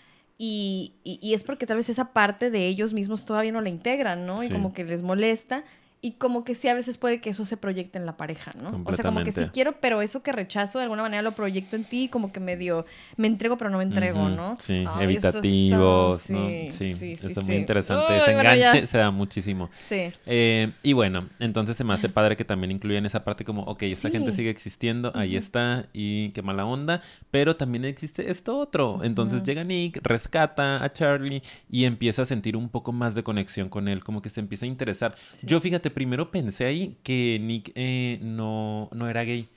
[0.42, 3.68] Y, y- y es porque tal vez esa parte de ellos mismos todavía no la
[3.68, 4.42] integran, ¿no?
[4.42, 5.64] Y como que les molesta.
[6.02, 8.82] Y como que sí, a veces puede que eso se proyecte en la pareja, ¿no?
[8.86, 11.76] O sea, como que sí quiero, pero eso que rechazo de alguna manera lo proyecto
[11.76, 12.86] en ti, como que medio
[13.18, 14.56] me entrego, pero no me entrego, ¿no?
[14.60, 16.48] Sí, Ay, eso está- evitativos, ¿no?
[16.48, 17.40] sí, Sí, sí, sí, sí.
[17.42, 18.12] muy interesante.
[18.14, 18.54] Uy, Ese bueno, ya.
[18.70, 19.68] enganche se da muchísimo.
[19.90, 20.10] Sí.
[20.24, 23.82] Eh, y bueno, entonces se me hace padre que también incluyan esa parte como, ok,
[23.82, 29.00] esta gente sigue existiendo, ahí está, y qué mala onda, pero también existe esto otro.
[29.04, 33.68] Entonces llega Nick, rescata a Charlie y empieza a sentir un poco más de conexión
[33.68, 35.14] con él, como que se empieza a interesar.
[35.42, 39.48] Yo fíjate, primero pensé ahí que Nick eh, no, no era gay.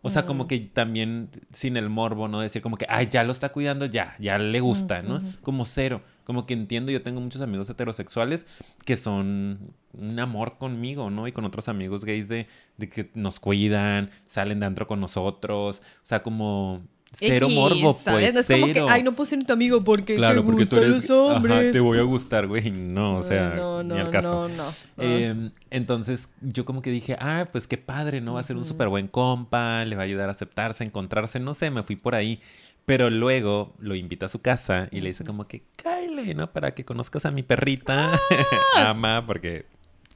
[0.00, 0.46] O sea, como Mm.
[0.46, 2.38] que también sin el morbo, ¿no?
[2.40, 5.20] Decir como que, ay, ya lo está cuidando, ya, ya le gusta, ¿no?
[5.42, 6.02] Como cero.
[6.22, 8.46] Como que entiendo, yo tengo muchos amigos heterosexuales
[8.84, 9.58] que son
[9.94, 11.26] un amor conmigo, ¿no?
[11.26, 12.46] Y con otros amigos gays de,
[12.76, 15.80] de que nos cuidan, salen de antro con nosotros.
[15.80, 18.32] O sea, como cero X, morbo, ¿sabes?
[18.32, 20.66] pues, No es como que, ay, no puedo ser tu amigo porque Claro, te porque
[20.66, 21.08] tú gustan eres...
[21.08, 21.72] los ajá, hombres.
[21.72, 22.70] te voy a gustar, güey.
[22.70, 24.48] No, o sea, no, no, ni al caso.
[24.48, 24.64] no, no.
[24.66, 24.72] no.
[24.98, 28.34] Eh, entonces yo como que dije, ah, pues qué padre, ¿no?
[28.34, 31.54] Va a ser un súper buen compa, le va a ayudar a aceptarse, encontrarse, no
[31.54, 32.40] sé, me fui por ahí.
[32.86, 36.50] Pero luego lo invita a su casa y le dice como que, cáele, ¿no?
[36.52, 38.18] Para que conozcas a mi perrita.
[38.76, 39.66] Ama, porque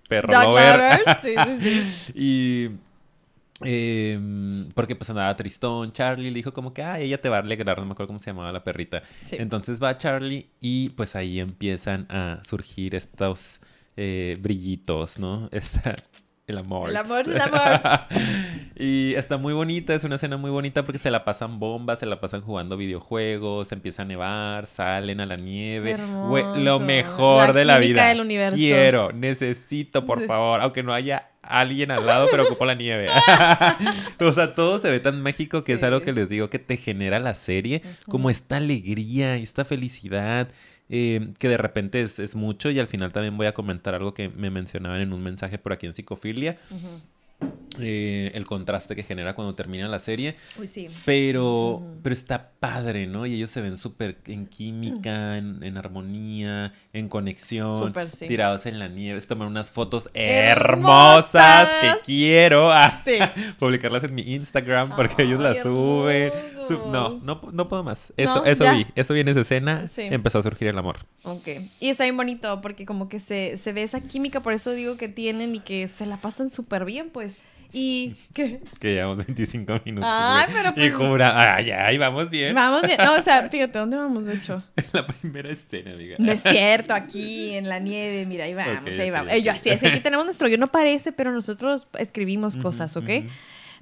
[0.08, 0.78] perro Dog lover.
[0.78, 2.12] lover, sí, sí, sí.
[2.14, 2.70] y...
[3.64, 7.40] em, porque pues andaba tristón, Charlie le dijo como que, ay, ella te va a
[7.40, 9.02] alegrar, no me acuerdo cómo se llamaba la perrita.
[9.24, 9.36] Sí.
[9.38, 13.60] Entonces va Charlie y pues ahí empiezan a surgir estos
[13.96, 15.48] eh, brillitos, ¿no?
[15.52, 15.94] Esta-
[16.48, 16.90] el amor.
[16.90, 17.80] El amor, el amor.
[18.76, 22.06] y está muy bonita, es una escena muy bonita porque se la pasan bombas, se
[22.06, 25.96] la pasan jugando videojuegos, empieza a nevar, salen a la nieve.
[26.58, 28.08] Lo mejor La de la vida.
[28.08, 28.56] del universo.
[28.56, 30.26] Quiero, necesito, por Sí.
[30.26, 33.08] favor, aunque no haya alguien al lado, pero ocupo la nieve.
[34.20, 36.76] o sea, todo se ve tan mágico que es algo que les digo que te
[36.76, 40.48] genera la serie, como esta alegría, esta felicidad,
[40.88, 44.14] eh, que de repente es, es mucho y al final también voy a comentar algo
[44.14, 46.58] que me mencionaban en un mensaje por aquí en Psicofilia.
[47.80, 50.88] Eh, el contraste que genera cuando termina la serie, Uy, sí.
[51.04, 53.26] pero, pero está padre, ¿no?
[53.26, 58.28] Y ellos se ven súper en química, en, en armonía, en conexión, Súper, sí.
[58.28, 61.34] tirados en la nieve, se toman unas fotos Hermosas.
[61.34, 62.70] hermosas que quiero
[63.04, 63.18] Sí.
[63.58, 66.32] publicarlas en mi Instagram porque ellos las suben.
[66.68, 68.12] Su- no, no, no puedo más.
[68.16, 68.72] Eso, No, eso ya.
[68.74, 70.98] vi, eso vi en esa escena, empezó a surgir el amor.
[71.24, 71.48] Ok.
[71.80, 74.96] Y está bien bonito porque como que se, se ve esa química, por eso digo
[74.96, 77.34] que tienen y que se la pasan súper bien, pues.
[77.72, 78.60] Y que...
[78.78, 80.10] Que llevamos 25 minutos.
[80.12, 82.54] Ay, pero Y pues- jura, ay, ay, vamos bien.
[82.54, 82.98] Vamos bien.
[83.02, 84.62] No, o sea, fíjate, ¿dónde vamos, de hecho?
[84.92, 86.16] La primera escena, amiga.
[86.18, 89.32] No es cierto, aquí en la nieve, mira, ahí vamos, ahí vamos.
[89.32, 92.96] Eh, yo así es que aquí tenemos nuestro yo no parece, pero nosotros escribimos cosas,
[92.96, 93.08] ¿ok?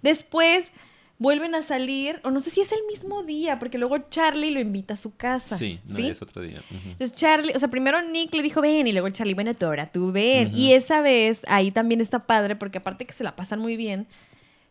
[0.03, 0.72] Después
[1.21, 4.59] vuelven a salir, o no sé si es el mismo día, porque luego Charlie lo
[4.59, 5.59] invita a su casa.
[5.59, 6.09] Sí, no, ¿sí?
[6.09, 6.63] es otro día.
[6.71, 9.93] Entonces Charlie, o sea, primero Nick le dijo ven y luego Charlie, bueno, tú ahora
[9.93, 10.51] tú ven.
[10.57, 14.07] Y esa vez ahí también está padre porque aparte que se la pasan muy bien,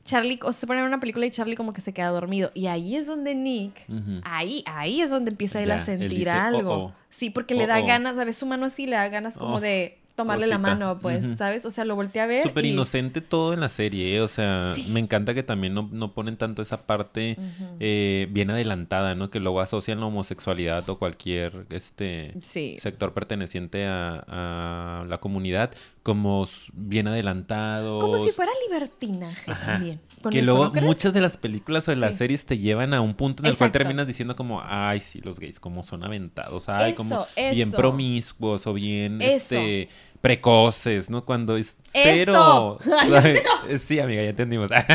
[0.06, 2.50] Charlie, o sea, se ponen una película y Charlie como que se queda dormido.
[2.56, 3.86] Y ahí es donde Nick,
[4.24, 6.72] ahí, ahí es donde empieza él a él sentir dice, algo.
[6.74, 6.94] "Oh, oh".
[7.12, 8.38] Sí, porque le da ganas, ¿sabes?
[8.38, 11.38] Su mano así le da ganas como Oh, de tomarle la mano, pues.
[11.38, 11.66] ¿sabes?
[11.66, 12.44] O sea, lo voltea a ver.
[12.44, 14.22] Súper y- inocente todo en la serie, ¿eh?
[14.22, 14.88] o sea, Sí.
[14.92, 17.38] me encanta que también no, no ponen tanto esa parte
[17.80, 19.30] eh, bien adelantada, ¿no?
[19.30, 22.78] Que luego asocian la homosexualidad o cualquier este Sí.
[22.80, 25.72] sector perteneciente a, a la comunidad
[26.04, 28.00] como bien adelantado.
[28.00, 29.66] Como si fuera libertinaje Ajá.
[29.74, 30.00] también.
[30.32, 33.42] Que luego muchas de las películas o de las series te llevan a un punto
[33.42, 37.26] en el cual terminas diciendo como, ay, sí, los gays como son aventados, ay, como
[37.38, 39.56] Eso, bien promiscuos o bien Eso.
[39.56, 39.88] este
[40.22, 41.24] precoces, ¿no?
[41.24, 42.78] Cuando es Eso.
[42.80, 42.80] cero.
[43.24, 44.70] Ay, sí, amiga, ya entendimos.
[44.72, 44.88] ¡Eso,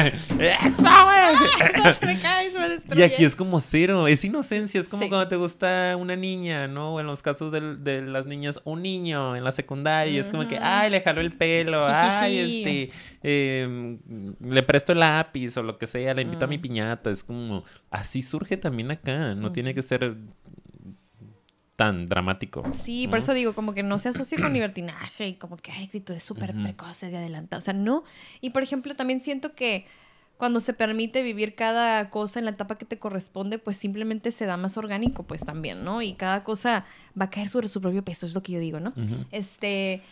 [0.79, 1.83] güey!
[1.83, 3.05] No, se me cae, se me y destruye.
[3.05, 5.09] aquí es como cero, es inocencia, es como Sí.
[5.09, 6.95] cuando te gusta una niña, ¿no?
[6.95, 10.59] O en los casos de, las niñas, un niño en la secundaria, es como que,
[10.59, 12.91] ay, le jaló el pelo, ay, este,
[13.23, 13.97] eh,
[14.41, 16.63] le presto el lápiz o lo que sea, le invito a mi Mm.
[16.63, 20.17] piñata, es como, así surge también acá, no tiene que ser
[21.77, 22.63] tan dramático.
[22.73, 23.11] Sí, ¿no?
[23.11, 26.23] por eso digo, como que no se asocia con libertinaje y como que hay actitudes
[26.23, 26.63] súper Ujú.
[26.63, 27.65] precoces y adelantadas.
[27.65, 28.05] O sea, no.
[28.41, 29.87] Y por ejemplo, también siento que
[30.37, 34.47] cuando se permite vivir cada cosa en la etapa que te corresponde, pues simplemente se
[34.47, 36.03] da más orgánico, pues también, ¿no?
[36.03, 36.85] Y cada cosa
[37.19, 38.93] va a caer sobre su propio peso, es lo que yo digo, ¿no?
[39.31, 40.03] Este.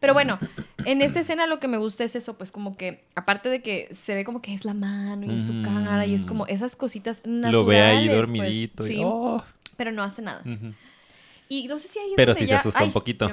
[0.00, 0.40] Pero bueno,
[0.84, 3.88] en esta escena lo que me gusta es eso, pues como que, aparte de que
[3.94, 7.22] se ve como que es la mano y su cara y es como esas cositas
[7.24, 7.52] naturales.
[7.52, 8.86] Lo ve ahí pues, dormidito.
[8.86, 9.44] y, sí, oh.
[9.76, 10.40] pero no hace nada.
[10.40, 10.74] Ujú.
[11.52, 13.30] Y no sé si ahí es Pero sí se asusta Ay, un poquito.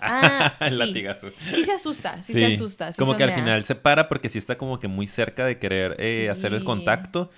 [0.00, 0.76] Ah, El sí.
[0.76, 1.28] latigazo.
[1.54, 2.92] Sí se asusta, sí, se asusta.
[2.92, 5.58] sí como que al final se para porque sí está como que muy cerca de
[5.58, 7.30] querer eh, hacer el contacto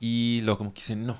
[0.00, 1.18] y luego como que dice no.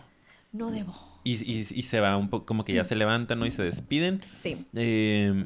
[0.53, 0.95] No debo.
[1.25, 3.47] Y, y- y se va un poco, como que ya se levantan, ¿no?
[3.47, 4.23] Y se despiden.
[4.33, 4.65] Sí.
[4.75, 5.45] Eh,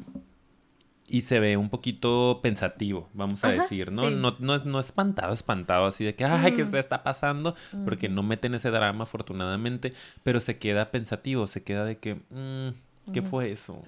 [1.11, 4.09] y se ve un poquito pensativo, vamos a Ajá, decir, ¿no?
[4.09, 4.15] sí.
[4.15, 6.71] No, no, no espantado, espantado, así de que, ay, ¿qué Mm.
[6.71, 7.55] se está pasando?
[7.85, 9.93] Porque no meten ese drama, afortunadamente,
[10.23, 13.83] pero se queda pensativo, se queda de que, mm, ¿qué fue eso?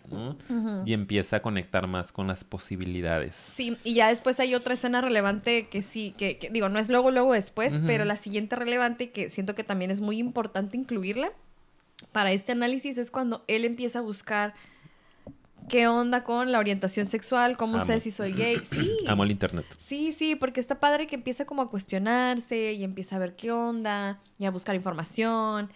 [0.85, 3.35] Y empieza a conectar más con las posibilidades.
[3.35, 6.89] Sí, y ya después hay otra escena relevante que sí, que, que- digo, no es
[6.89, 11.31] luego, luego después, pero la siguiente relevante que siento que también es muy importante incluirla
[12.11, 14.53] para este análisis es cuando él empieza a buscar
[15.69, 18.61] qué onda con la orientación sexual, cómo sé si soy gay.
[18.71, 18.97] Sí.
[19.07, 19.65] Amo el internet.
[19.79, 23.51] Sí, sí, porque está padre que empieza como a cuestionarse y empieza a ver qué
[23.51, 25.71] onda y a buscar información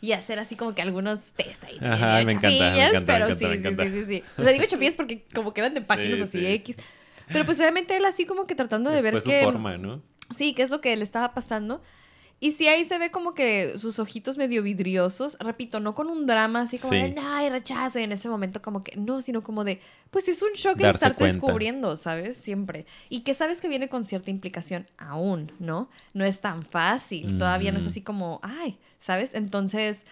[0.00, 1.78] y a hacer así como que algunos test ahí.
[1.80, 3.84] Ajá, me encanta, me chapillas, encanta, me pero encanta, me sí, sí, encanta.
[3.84, 4.24] sí, sí, sí.
[4.38, 6.46] O sea, digo chapillas porque como quedan de páginas Sí, así sí.
[6.46, 6.76] X.
[7.32, 9.42] Pero pues obviamente él así como que tratando de ver Fue su qué...
[9.44, 10.02] forma, ¿no?
[10.36, 11.82] Sí, qué es lo que le estaba pasando.
[12.42, 16.26] Y sí, ahí se ve como que sus ojitos medio vidriosos, repito, no con un
[16.26, 16.98] drama así como Sí.
[16.98, 20.42] de, ay, rechazo, y en ese momento como que, no, sino como de, pues es
[20.42, 21.34] un shock el estarte cuenta.
[21.34, 22.36] descubriendo, ¿sabes?
[22.36, 22.84] Siempre.
[23.08, 25.88] Y que sabes que viene con cierta implicación aún, ¿no?
[26.14, 27.90] No es tan fácil, todavía no es Ujú.
[27.92, 29.34] así como, ay, ¿sabes?
[29.34, 30.04] Entonces...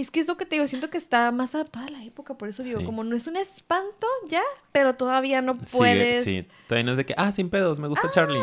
[0.00, 2.38] Es que es lo que te digo, siento que está más adaptada a la época,
[2.38, 2.84] por eso digo, Sí.
[2.86, 6.24] como no es un espanto ya, pero todavía no puedes...
[6.24, 8.38] sí, todavía no es de que, ah, sin pedos, me gusta Charlie.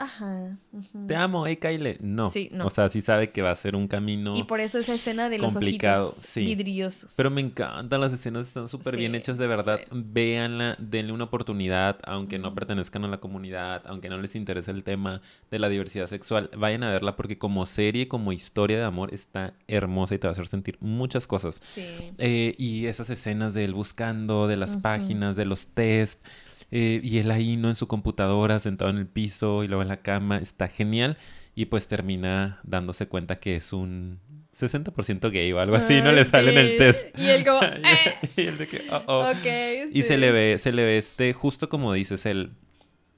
[0.00, 0.56] Ajá.
[0.72, 1.06] ujú.
[1.08, 1.96] Te amo, hey, Kyle.
[2.00, 2.30] No.
[2.30, 2.66] Sí, no.
[2.66, 4.36] O sea, sí sabe que va a ser un camino.
[4.36, 6.44] Y por eso esa escena de los complicado, ojitos sí.
[6.44, 7.14] vidriosos.
[7.16, 9.80] Pero me encantan las escenas, están súper bien Sí, hechas, de verdad.
[9.80, 9.86] sí.
[9.90, 14.84] Véanla, denle una oportunidad, aunque no pertenezcan a la comunidad, aunque no les interese el
[14.84, 19.12] tema de la diversidad sexual, vayan a verla porque como serie, como historia de amor,
[19.12, 21.58] está hermosa y te va a hacer sentir muchas cosas.
[21.62, 22.12] Sí.
[22.18, 26.22] Eh, y esas escenas de él buscando, de las páginas, de los test,
[26.70, 27.68] eh, y él ahí, ¿no?
[27.70, 31.16] En su computadora, sentado en el piso y luego en la cama, está genial.
[31.54, 34.20] Y pues termina dándose cuenta que es un
[34.56, 36.12] 60% gay o algo así, ¿no?
[36.12, 36.78] Le sale en el sí.
[36.78, 37.18] test.
[37.18, 38.28] Y él como, "Eh".
[38.36, 39.30] y él de que, "Oh, oh".
[39.30, 39.90] Ok.
[39.92, 40.16] Y se sí.
[40.20, 42.50] le ve, se le ve este, justo como dices, el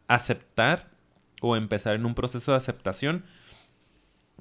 [0.09, 0.89] aceptar
[1.41, 3.25] o empezar en un proceso de aceptación.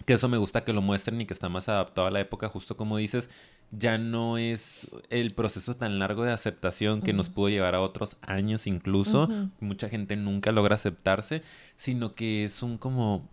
[0.06, 2.48] Que eso me gusta que lo muestren y que está más adaptado a la época,
[2.48, 3.30] justo como dices,
[3.72, 8.18] ya no es el proceso tan largo de aceptación que nos pudo llevar a otros
[8.22, 9.30] años incluso.
[9.60, 11.44] Mucha gente nunca logra aceptarse,
[11.76, 13.30] sino que es un como,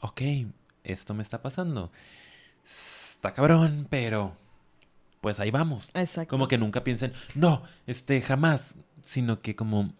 [0.00, 0.22] ok,
[0.84, 1.92] esto me está pasando.
[2.64, 4.36] Está cabrón, pero
[5.20, 5.90] pues ahí vamos.
[5.94, 6.30] Exacto.
[6.30, 9.92] Como que nunca piensen, no, este, jamás, sino que como,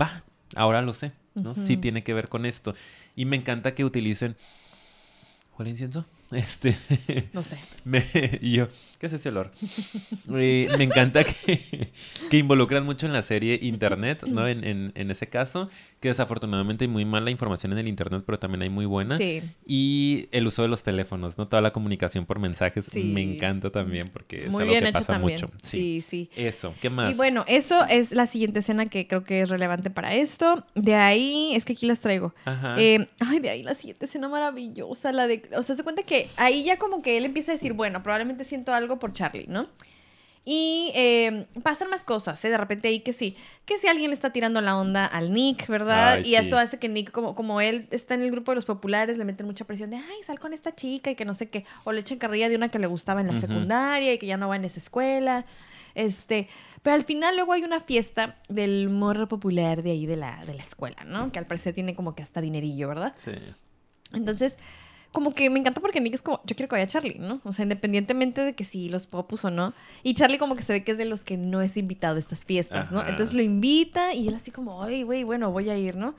[0.00, 1.12] va, ahora lo sé.
[1.34, 1.54] ¿no?
[1.54, 2.74] Sí tiene que ver con esto.
[3.14, 4.36] Y me encanta que utilicen...
[5.60, 6.06] ¿Huele incienso?
[6.32, 6.76] Este.
[7.32, 7.58] No sé.
[7.84, 8.04] Me,
[8.40, 9.50] y yo, ¿qué es ese olor?
[10.32, 11.90] Eh, me encanta que,
[12.30, 14.46] que involucran mucho en la serie Internet, ¿no?
[14.46, 18.38] En, en, en, ese caso, que desafortunadamente hay muy mala información en el Internet, pero
[18.38, 19.16] también hay muy buena.
[19.16, 19.42] Sí.
[19.66, 21.48] Y el uso de los teléfonos, ¿no?
[21.48, 23.02] Toda la comunicación por mensajes Sí.
[23.04, 25.40] me encanta también porque es Muy algo bien que hecho pasa también.
[25.40, 25.50] mucho.
[25.62, 26.30] Sí, sí.
[26.36, 27.10] Eso, ¿qué más?
[27.10, 30.64] Y bueno, eso es la siguiente escena que creo que es relevante para esto.
[30.74, 32.34] De ahí, es que aquí las traigo.
[32.44, 32.76] Ajá.
[32.80, 35.42] Eh, ay, de ahí la siguiente escena maravillosa, la de...
[35.56, 38.44] O sea, se cuenta que ahí ya como que él empieza a decir, bueno, probablemente
[38.44, 39.68] siento algo por Charlie, ¿no?
[40.44, 42.48] Y eh, pasan más cosas, ¿eh?
[42.48, 45.66] De repente ahí que sí, que si alguien le está tirando la onda al Nick,
[45.68, 46.12] ¿verdad?
[46.14, 46.34] Ay, y sí.
[46.36, 49.26] eso hace que Nick, como, como él está en el grupo de los populares, le
[49.26, 51.66] meten mucha presión de, ay, sal con esta chica y que no sé qué.
[51.84, 54.38] O le echan carrilla de una que le gustaba en la secundaria y que ya
[54.38, 55.44] no va en esa escuela.
[55.94, 56.48] Este,
[56.82, 60.54] pero al final luego hay una fiesta del morro popular de ahí de la, de
[60.54, 61.32] la escuela, ¿no?
[61.32, 63.12] Que al parecer tiene como que hasta dinerillo, ¿verdad?
[63.16, 63.32] Sí.
[64.12, 64.56] Entonces,
[65.12, 67.40] como que me encanta porque Nick es como, yo quiero que vaya Charlie, ¿no?
[67.44, 69.72] O sea, independientemente de que si los popus o no.
[70.02, 72.18] Y Charlie como que se ve que es de los que no es invitado a
[72.20, 73.00] estas fiestas, ¿no?
[73.00, 76.14] Entonces lo invita y él así como, ay, güey, bueno, voy a ir, ¿no?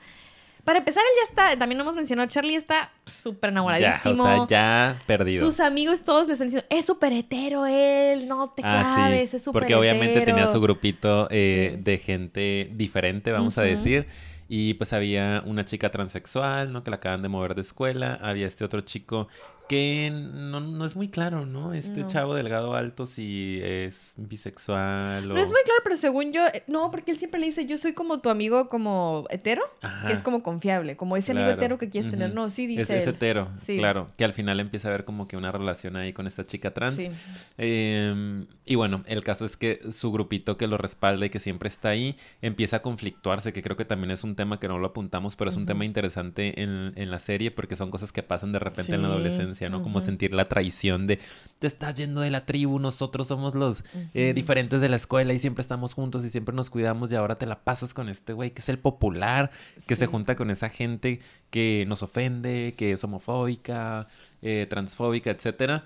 [0.64, 4.22] Para empezar, él ya está, también lo hemos mencionado, Charlie está súper Ya, enamoradísimo.
[4.22, 5.44] o sea, ya perdido.
[5.44, 9.36] Sus amigos todos le están diciendo, es súper hetero él, no te Ah, claves, sí,
[9.38, 10.52] es súper porque obviamente tenía hetero".
[10.52, 11.82] su grupito eh, Sí.
[11.82, 14.06] de gente diferente, vamos a decir.
[14.54, 16.84] Y pues había una chica transexual, ¿no?
[16.84, 18.18] Que la acaban de mover de escuela.
[18.20, 19.28] Había este otro chico
[19.72, 21.72] que no, no es muy claro, ¿no?
[21.72, 22.08] Este No.
[22.08, 25.34] chavo delgado alto si es bisexual o...
[25.34, 27.78] No es muy claro, pero según yo, eh, no, porque él siempre le dice, yo
[27.78, 31.78] soy como tu amigo como hetero, Ajá, que es como confiable, como ese amigo hetero
[31.78, 32.34] que quieres tener.
[32.34, 33.78] No, sí, dice Es, es hetero, Sí.
[33.78, 34.10] claro.
[34.18, 36.96] Que al final empieza a ver como que una relación ahí con esta chica trans.
[36.96, 37.08] Sí.
[37.56, 41.68] Eh, y bueno, el caso es que su grupito que lo respalda y que siempre
[41.68, 44.88] está ahí empieza a conflictuarse, que creo que también es un tema que no lo
[44.88, 48.52] apuntamos, pero es un tema interesante en, en la serie porque son cosas que pasan
[48.52, 49.82] de repente en la Sí, ¿no?
[49.82, 51.18] Como sentir la traición de
[51.58, 55.38] te estás yendo de la tribu, nosotros somos los eh, diferentes de la escuela y
[55.38, 58.50] siempre estamos juntos y siempre nos cuidamos y ahora te la pasas con este güey
[58.50, 59.52] que es el popular,
[59.86, 61.20] que se junta con esa gente
[61.50, 64.08] que nos ofende, que es homofóbica,
[64.42, 65.84] eh, transfóbica, etcétera.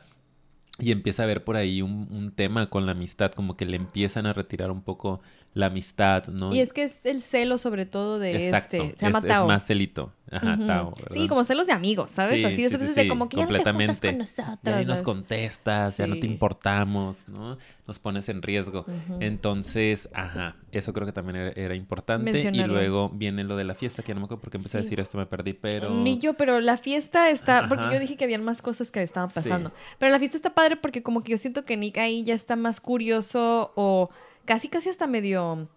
[0.78, 3.76] Y empieza a ver por ahí un, un tema con la amistad, como que le
[3.76, 5.20] empiezan a retirar un poco
[5.56, 6.54] la amistad, ¿no?
[6.54, 8.98] Y es que es el celo sobre todo de Exacto, este.
[8.98, 9.46] Se llama es, es Tao.
[9.46, 10.12] más celito.
[10.30, 10.66] Ajá, Ujú.
[10.66, 12.34] Tao, Sí, como celos de amigos, ¿sabes?
[12.40, 14.08] Sí, Así de sí, veces sí, de como que ya no te juntas completamente.
[14.08, 14.58] con nosotros.
[14.64, 17.56] Ya nos contestas, ya no te importamos, ¿no?
[17.86, 18.84] Nos pones en riesgo.
[19.20, 22.38] Entonces, ajá, eso creo que también era, era importante.
[22.52, 24.78] Y luego viene lo de la fiesta, que ya no me acuerdo por qué empecé
[24.78, 25.90] a decir esto, me perdí, pero...
[25.90, 27.66] Ni yo, pero la fiesta está.
[27.68, 29.72] Porque yo dije que habían más cosas que estaban pasando.
[29.98, 32.56] Pero la fiesta está padre porque, como que yo siento que Nick ahí ya está
[32.56, 34.10] más curioso o
[34.46, 35.68] casi, casi hasta medio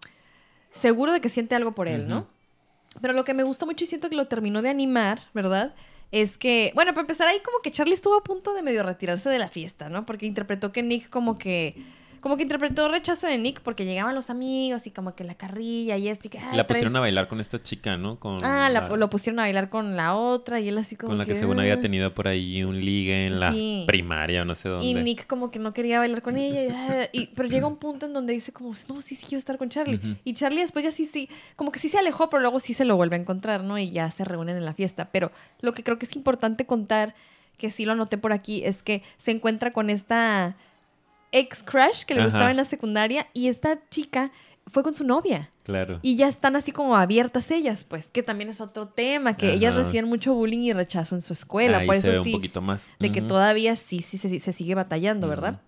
[0.70, 2.28] seguro de que siente algo por él, ¿no?
[3.00, 5.74] Pero lo que me gusta mucho y siento que lo terminó de animar, ¿verdad?
[6.12, 9.28] Es que, bueno, para empezar ahí como que Charlie estuvo a punto de medio retirarse
[9.28, 10.06] de la fiesta, ¿no?
[10.06, 11.76] Porque interpretó que Nick como que,
[12.20, 15.96] como que interpretó rechazo de Nick porque llegaban los amigos y como que la carrilla
[15.96, 16.38] y esto y que...
[16.38, 16.98] "Ay, La pusieron traes-".
[16.98, 18.18] a bailar con esta chica, ¿no?
[18.20, 21.10] Con Ah, la- la- lo pusieron a bailar con la otra y él así como
[21.10, 23.84] con la que que, según había tenido por ahí un ligue en la Sí.
[23.86, 24.84] primaria o no sé dónde.
[24.86, 26.62] Y Nick como que no quería bailar con ella.
[26.64, 29.38] y, ah, y- pero llega un punto en donde dice como, no, sí, sí quiero
[29.38, 30.00] estar con Charlie.
[30.24, 32.84] Y Charlie después ya sí, sí, como que sí se alejó, pero luego sí se
[32.84, 33.78] lo vuelve a encontrar, ¿no?
[33.78, 35.10] Y ya se reúnen en la fiesta.
[35.10, 37.14] Pero lo que creo que es importante contar,
[37.56, 40.56] que sí lo anoté por aquí, es que se encuentra con esta
[41.32, 42.26] ex crush que le Ajá.
[42.28, 44.30] gustaba en la secundaria y esta chica
[44.66, 45.50] fue con su novia.
[45.64, 45.98] Claro.
[46.02, 49.74] Y ya están así como abiertas ellas, pues, que también es otro tema, que ellas
[49.74, 51.78] reciben mucho bullying y rechazo en su escuela.
[51.78, 52.90] Ahí por se eso ve sí un poquito más.
[52.98, 55.60] de que todavía sí, sí, se, se sigue batallando, ¿verdad?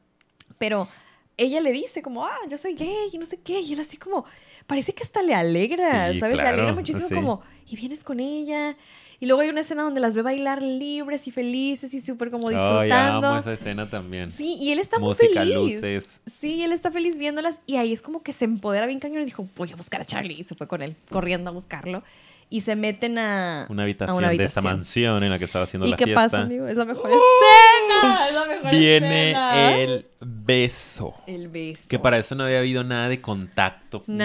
[0.59, 0.89] Pero
[1.37, 3.97] ella le dice como, ah, yo soy gay y no sé qué, y él así
[3.97, 4.25] como,
[4.67, 6.37] parece que hasta le alegra, Sí, ¿sabes?
[6.37, 7.15] Le alegra muchísimo sí.
[7.15, 8.77] como, y vienes con ella.
[9.23, 12.49] Y luego hay una escena donde las ve bailar libres y felices y súper como
[12.51, 13.29] disfrutando.
[13.29, 14.33] amo esa escena también.
[14.33, 15.75] Sí, y él está Música, muy feliz.
[15.77, 16.21] luces.
[16.41, 19.25] Sí, él está feliz viéndolas y ahí es como que se empodera bien cañón y
[19.27, 20.35] dijo, voy a buscar a Charlie.
[20.41, 22.03] Y se fue con él, corriendo a buscarlo.
[22.51, 23.67] Y se meten a...
[23.71, 26.23] Una habitación, una de esta mansión en la que estaba haciendo ¿Y la qué fiesta.
[26.25, 26.67] pasa, amigo?
[26.67, 28.27] Es la mejor escena.
[28.29, 29.77] Es la mejor Viene escena.
[29.79, 31.15] el beso.
[31.29, 31.85] El beso.
[31.89, 34.25] Que para eso no había habido nada de contacto ni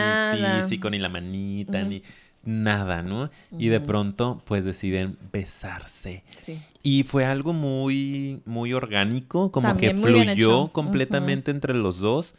[0.64, 2.02] físico, ni la manita, ni
[2.48, 3.30] nada, ¿no?
[3.60, 6.24] Y de pronto, pues deciden besarse.
[6.38, 6.62] Sí.
[6.82, 12.36] Y fue algo muy, muy orgánico, como También que fluyó completamente entre los dos.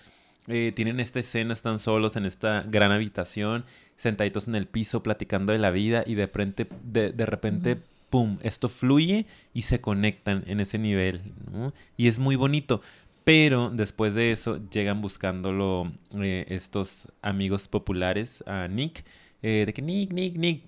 [0.47, 3.67] Eh, tienen esta escena, están solos en esta gran habitación,
[3.97, 7.77] sentaditos en el piso, platicando de la vida y de repente, de, de repente,
[8.09, 11.21] pum, esto fluye y se conectan en ese nivel,
[11.53, 11.75] ¿no?
[11.99, 12.81] Y es muy bonito.
[13.25, 19.05] Pero después de eso llegan buscándolo eh, estos amigos populares a Nick,
[19.43, 20.63] eh, de que Nick, Nick, Nick,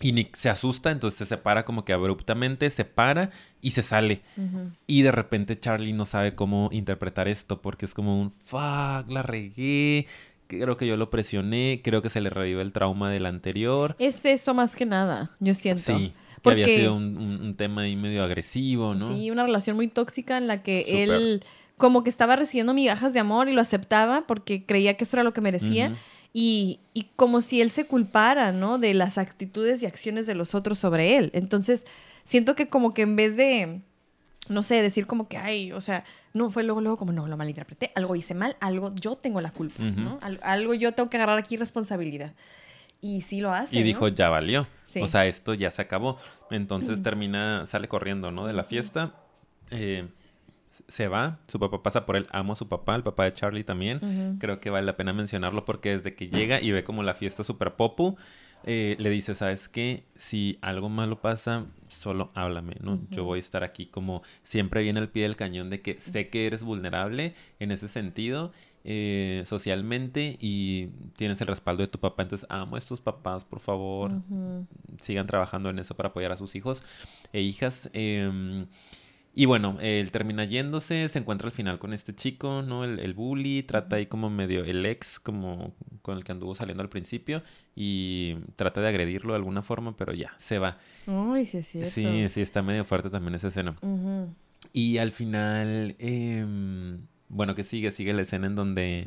[0.00, 3.30] Y Nick se asusta, entonces se separa como que abruptamente, se para
[3.60, 4.22] y se sale.
[4.86, 9.22] Y de repente Charlie no sabe cómo interpretar esto porque es como un fuck, la
[9.22, 10.06] regué.
[10.46, 13.94] Creo que yo lo presioné, creo que se le revive el trauma del anterior.
[13.98, 15.96] Es eso más que nada, yo siento.
[15.96, 16.12] Sí,
[16.42, 19.14] que había sido un, un, tema ahí medio agresivo, ¿no?
[19.14, 21.44] Sí, una relación muy tóxica en la que él
[21.80, 25.24] como que estaba recibiendo migajas de amor y lo aceptaba porque creía que eso era
[25.24, 25.92] lo que merecía.
[26.32, 28.78] Y, y, como si él se culpara, ¿no?
[28.78, 31.30] De las actitudes y acciones de los otros sobre él.
[31.34, 31.86] Entonces,
[32.24, 33.80] siento que como que en vez de,
[34.48, 37.36] no sé, decir como que, ay, o sea, no, fue luego, luego como, no, lo
[37.36, 40.18] malinterpreté, algo hice mal, algo yo tengo la culpa, ¿no?
[40.42, 42.32] algo yo tengo que agarrar aquí responsabilidad.
[43.02, 43.78] Y sí lo hace.
[43.78, 44.68] Y dijo, ya valió.
[45.00, 46.18] O sea, esto ya se acabó.
[46.50, 48.46] Entonces termina, sale corriendo, ¿no?
[48.46, 49.14] De la fiesta.
[49.70, 50.06] Eh,
[50.88, 53.64] se va, su papá pasa por él, amo a su papá, el papá de Charlie
[53.64, 54.38] también.
[54.38, 57.44] Creo que vale la pena mencionarlo porque desde que llega y ve como la fiesta
[57.44, 58.16] super popu,
[58.64, 60.04] eh, le dice, ¿sabes qué?
[60.16, 63.00] Si algo malo pasa, solo háblame, ¿no?
[63.10, 66.28] Yo voy a estar aquí como siempre viene al pie del cañón de que sé
[66.28, 68.52] que eres vulnerable en ese sentido
[68.84, 72.22] eh, socialmente y tienes el respaldo de tu papá.
[72.22, 74.12] Entonces, amo a estos papás, por favor,
[74.98, 76.82] sigan trabajando en eso para apoyar a sus hijos
[77.32, 77.88] e hijas.
[77.94, 78.66] Eh,
[79.32, 82.84] y bueno, él termina yéndose, se encuentra al final con este chico, ¿no?
[82.84, 85.72] El, el, bully, trata ahí como medio el ex, como
[86.02, 87.42] con el que anduvo saliendo al principio,
[87.76, 90.78] y trata de agredirlo de alguna forma, pero ya, se va.
[91.06, 91.90] Ay, sí es cierto.
[91.90, 93.76] Sí, sí, está medio fuerte también esa escena.
[94.72, 96.44] Y al final, eh,
[97.28, 99.04] bueno, que sigue, sigue la escena en donde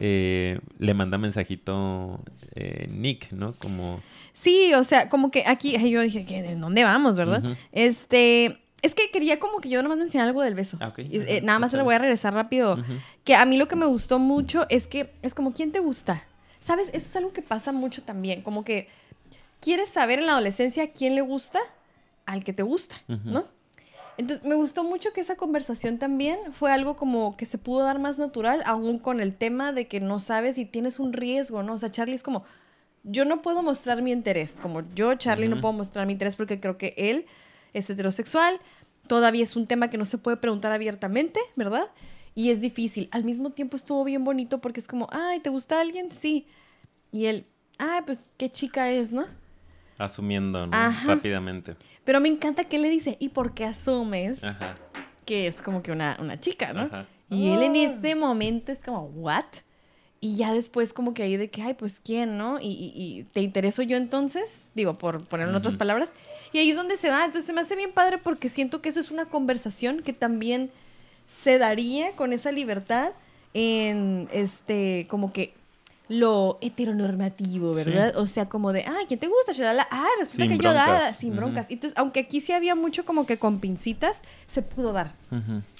[0.00, 2.24] eh, le manda mensajito
[2.54, 3.52] eh, Nick, ¿no?
[3.52, 4.00] Como...
[4.32, 7.42] Sí, o sea, como que aquí, yo dije, ¿en dónde vamos, verdad?
[7.72, 10.76] Este es que quería como que yo nomás mencionar algo del beso.
[10.80, 12.78] Ah, eh, nada más se lo voy a regresar rápido.
[13.24, 16.22] Que a mí lo que me gustó mucho es que es como, ¿quién te gusta?
[16.60, 16.88] ¿Sabes?
[16.88, 18.42] Eso es algo que pasa mucho también.
[18.42, 18.88] Como que
[19.60, 21.58] quieres saber en la adolescencia quién le gusta
[22.26, 23.44] al que te gusta, ¿no?
[24.18, 27.98] Entonces, me gustó mucho que esa conversación también fue algo como que se pudo dar
[27.98, 31.74] más natural, aún con el tema de que no sabes y tienes un riesgo, ¿no?
[31.74, 32.44] O sea, Charlie es como,
[33.04, 36.60] yo no puedo mostrar mi interés, como yo, Charlie, no puedo mostrar mi interés porque
[36.60, 37.26] creo que él
[37.78, 38.60] es heterosexual,
[39.06, 41.90] todavía es un tema que no se puede preguntar abiertamente, ¿verdad?
[42.34, 43.08] Y es difícil.
[43.12, 46.12] Al mismo tiempo estuvo bien bonito porque es como, ay, ¿te gusta alguien?
[46.12, 46.46] Sí.
[47.12, 47.46] Y él,
[47.78, 49.26] ay, pues qué chica es, ¿no?
[49.98, 50.72] Asumiendo, ¿no?
[51.06, 51.76] Rápidamente.
[52.04, 54.40] Pero me encanta que le dice, ¿y por qué asumes
[55.26, 56.88] que es como que una, una chica, ¿no?
[57.28, 57.78] Y él en ah.
[57.98, 59.44] ese momento es como, ¿what?
[60.20, 62.58] Y ya después como que ahí de que, ay, pues quién, ¿no?
[62.60, 64.64] Y, y, ¿te intereso yo entonces?
[64.74, 66.12] Digo, por poner en otras palabras.
[66.52, 67.24] Y ahí es donde se da.
[67.24, 70.70] Entonces se me hace bien padre porque siento que eso es una conversación que también
[71.28, 73.12] se daría con esa libertad
[73.54, 75.54] en, este, como que
[76.08, 78.16] lo heteronormativo, ¿verdad?
[78.16, 79.52] O sea, como de, ah, ¿quién te gusta?
[79.90, 81.66] Ah, resulta que yo daba, sin broncas.
[81.68, 85.14] Entonces, aunque aquí sí había mucho como que con pincitas, se pudo dar.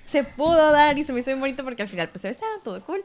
[0.05, 2.61] Se pudo dar y se me hizo bien bonito porque al final, pues, se besaron,
[2.65, 3.03] todo cool.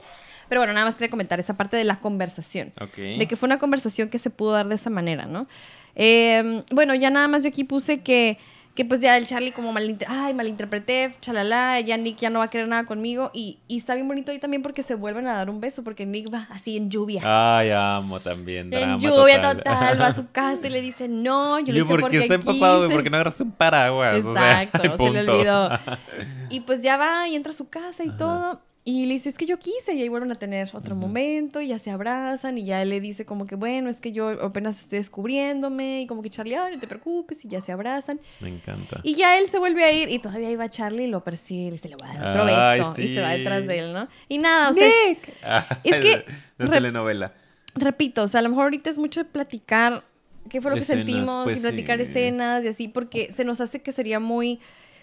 [0.49, 2.74] Pero bueno, nada más quería comentar esa parte de la conversación.
[2.97, 5.47] De que fue una conversación que se pudo dar de esa manera, ¿no?
[5.96, 8.38] Em, bueno, ya nada más yo aquí puse que,
[8.76, 12.46] que pues ya el Charlie como malinter ay, malinterpreté, chalala, ya Nick ya no va
[12.46, 13.30] a querer nada conmigo.
[13.34, 16.06] Y, y, está bien bonito ahí también porque se vuelven a dar un beso, porque
[16.06, 17.22] Nick va así en lluvia.
[17.26, 18.74] Ay, amo también.
[18.74, 20.02] en lluvia total.
[20.02, 22.92] va a su casa y le dice, no, yo le hice porque, está empapado, güey,
[22.92, 24.18] porque no agarraste un paraguas.
[24.18, 25.70] Exacto, se le olvidó.
[26.50, 28.62] y pues ya va y entra a su casa y todo.
[28.84, 31.68] Y le dice, es que yo quise, y ahí vuelven a tener otro momento, y
[31.68, 34.80] ya se abrazan, y ya él le dice como que, bueno, es que yo apenas
[34.80, 38.20] estoy descubriéndome, y como que Charlie, no te preocupes, y ya se abrazan.
[38.40, 39.00] Me encanta.
[39.04, 41.78] Y ya él se vuelve a ir, y todavía iba Charlie, y lo persigue, y
[41.78, 44.08] se le va a dar otro beso, y se va detrás de él, ¿no?
[44.28, 45.20] Y nada, o sea, es,
[45.84, 46.26] que...
[46.58, 47.34] De telenovela.
[47.76, 50.04] Repito, o sea, a lo mejor ahorita es mucho de platicar
[50.50, 53.84] qué fue lo que sentimos, pues y platicar escenas, y así, porque se nos hace
[53.84, 54.60] que sería muy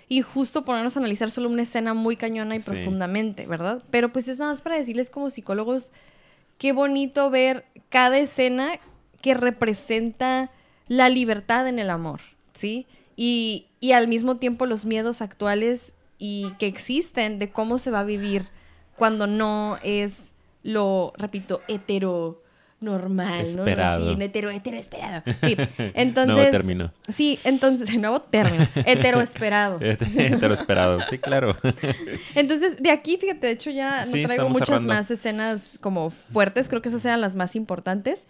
[0.08, 3.82] y justo ponernos a analizar solo una escena muy cañona y profundamente, ¿verdad?
[3.90, 5.92] Pero pues es nada más para decirles como psicólogos,
[6.56, 8.80] qué bonito ver cada escena
[9.20, 10.50] que representa
[10.86, 12.20] la libertad en el amor,
[12.54, 12.86] ¿sí?
[13.16, 18.00] Y, y al mismo tiempo los miedos actuales y que existen de cómo se va
[18.00, 18.44] a vivir
[18.96, 20.32] cuando no es
[20.62, 22.42] lo, repito, hetero
[22.80, 24.04] normal, esperado.
[24.04, 24.16] ¿no?
[24.16, 25.22] Sí, hetero, hetero esperado.
[25.42, 25.56] Sí,
[25.94, 26.34] entonces...
[26.34, 26.92] nuevo término.
[27.08, 29.78] Sí, entonces, nuevo término, hetero esperado.
[29.80, 31.56] hetero esperado, sí, claro.
[32.34, 36.82] Entonces, de aquí, fíjate, de hecho ya no traigo muchas más escenas como fuertes, creo
[36.82, 38.26] que esas eran las más importantes.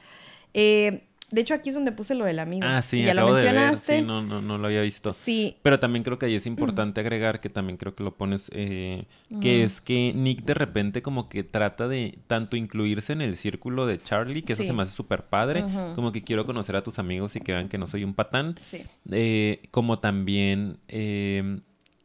[0.54, 2.66] Eh, De hecho, aquí es donde puse lo del amigo.
[2.66, 3.52] Ah, sí, ya lo acabo de ver.
[3.54, 3.98] mencionaste.
[3.98, 5.12] Sí, no, no, no lo había visto.
[5.12, 8.50] Sí, Pero también creo que ahí es importante agregar, que también creo que lo pones,
[8.54, 9.04] eh,
[9.42, 9.66] que Mm.
[9.66, 14.02] es que Nick de repente como que trata de tanto incluirse en el círculo de
[14.02, 14.68] Charlie, que eso Sí.
[14.68, 15.64] se me hace súper padre,
[15.94, 18.56] como que quiero conocer a tus amigos y que vean que no soy un patán,
[18.62, 18.82] sí.
[19.10, 21.60] eh, como también eh,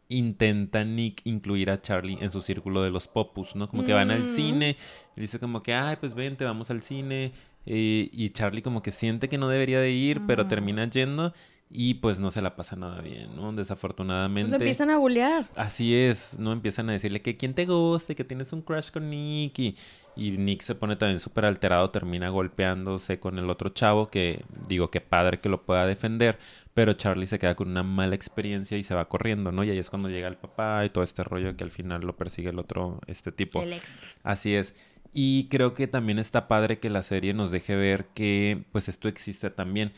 [0.10, 3.68] intenta Nick incluir a Charlie en su círculo de los popus, ¿no?
[3.68, 4.26] Como que van al Mm.
[4.26, 4.76] cine,
[5.16, 7.32] y dice como que, ay, pues vente, vamos al cine,
[7.66, 11.34] eh, y Charlie como que siente que no debería de ir, pero termina yendo.
[11.76, 13.52] Y pues no se la pasa nada bien, ¿no?
[13.52, 14.52] Desafortunadamente.
[14.52, 15.50] lo empiezan a bullear.
[15.56, 16.52] Así es, ¿no?
[16.52, 19.58] Empiezan a decirle que quién te gusta, y que tienes un crush con Nick.
[19.58, 19.76] Y,
[20.16, 24.92] y Nick se pone también súper alterado, termina golpeándose con el otro chavo, que digo
[24.92, 26.38] que padre que lo pueda defender.
[26.76, 29.64] Pero Charlie se queda con una mala experiencia y se va corriendo, ¿no?
[29.64, 32.16] Y ahí es cuando llega el papá y todo este rollo que al final lo
[32.16, 33.64] persigue el otro, este tipo.
[33.64, 33.96] El ex.
[34.22, 34.76] Así es.
[35.14, 39.08] Y creo que también está padre que la serie nos deje ver que pues esto
[39.08, 39.92] existe también.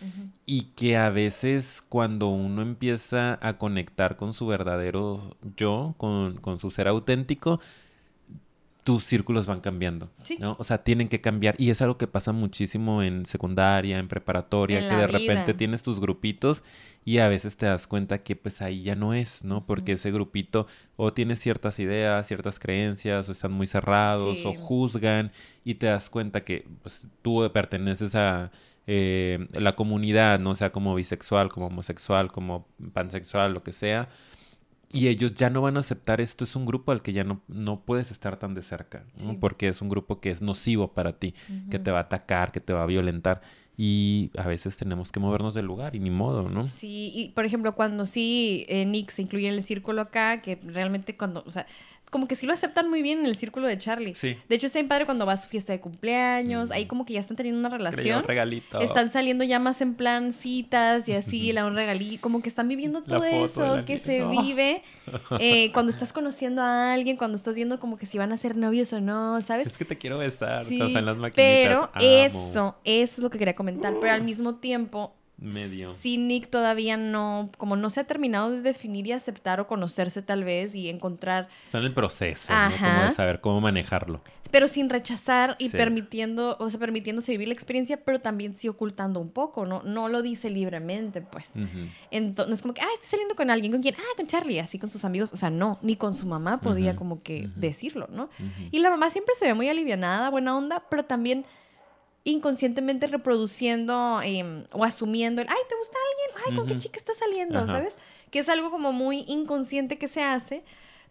[0.46, 6.60] Y que a veces cuando uno empieza a conectar con su verdadero yo, con, con
[6.60, 7.62] su ser auténtico,
[8.86, 10.38] tus círculos van cambiando, Sí.
[10.40, 10.56] ¿no?
[10.60, 11.56] O sea, tienen que cambiar.
[11.58, 15.82] Y es algo que pasa muchísimo en secundaria, en preparatoria, En que de repente tienes
[15.82, 16.64] tus grupitos
[17.04, 19.66] y a veces te das cuenta que pues ahí ya no es, ¿no?
[19.66, 20.68] Porque ese grupito
[20.98, 25.32] o tiene ciertas ideas, ciertas creencias, o están muy cerrados, o juzgan,
[25.64, 28.52] y te das cuenta que pues, tú perteneces a
[28.86, 30.54] eh, la comunidad, ¿no?
[30.54, 34.10] Sea como bisexual, como homosexual, como pansexual, lo que sea.
[34.92, 37.42] Y ellos ya no van a aceptar esto, es un grupo al que ya no,
[37.48, 39.04] no puedes estar tan de cerca.
[39.40, 41.34] Porque es un grupo que es nocivo para ti,
[41.70, 43.42] que te va a atacar, que te va a violentar.
[43.78, 46.66] Y a veces tenemos que movernos del lugar y ni modo, ¿no?
[46.68, 50.58] Sí, y por ejemplo, cuando sí eh, Nick se incluye en el círculo acá, que
[50.64, 51.68] realmente cuando, o sea,
[52.16, 54.16] como que sí lo aceptan muy bien en el círculo de Charlie.
[54.16, 54.38] Sí.
[54.48, 56.88] De hecho, está bien padre cuando va a su fiesta de cumpleaños, ahí Mm.
[56.88, 58.24] como que ya están teniendo una relación.
[58.24, 58.80] regalito.
[58.80, 62.70] Están saliendo ya más en plan citas y así, la un regalí, como que están
[62.70, 64.30] viviendo todo eso que se no.
[64.30, 64.82] vive
[65.42, 68.56] eh, cuando estás conociendo a alguien, cuando estás viendo como que si van a ser
[68.56, 69.68] novios o no, ¿sabes?
[69.68, 70.64] Es que te quiero besar.
[70.64, 71.36] Sí, o sea, en las maquinitas.
[71.44, 72.06] pero amo.
[72.06, 75.94] eso, eso es lo que quería comentar, pero al mismo tiempo Medio.
[76.00, 80.22] Sí, Nick todavía no, como no se ha terminado de definir y aceptar o conocerse
[80.22, 82.72] tal vez y encontrar, Está en el proceso, ¿no?
[82.72, 83.06] Como Ajá.
[83.08, 84.22] de saber cómo manejarlo.
[84.52, 85.76] pero sin rechazar y Sí.
[85.76, 89.82] permitiendo, o sea, permitiéndose vivir la experiencia, pero también sí ocultando un poco, ¿no?
[89.84, 91.52] No lo dice libremente, pues.
[92.12, 93.96] Entonces, como que, ah, estoy saliendo con alguien, ¿con quién?
[93.98, 96.96] Ah, con Charlie, así con sus amigos, o sea, no, ni con su mamá podía
[96.96, 98.30] como que decirlo, ¿no?
[98.72, 101.46] Y la mamá siempre se ve muy alivianada, buena onda, pero también
[102.26, 106.44] inconscientemente reproduciendo em, o asumiendo el, ay, ¿te gusta alguien?
[106.46, 107.60] Ay, ¿con qué chica estás saliendo?
[107.60, 107.68] Ajá.
[107.68, 107.94] ¿Sabes?
[108.32, 110.64] Que es algo como muy inconsciente que se hace,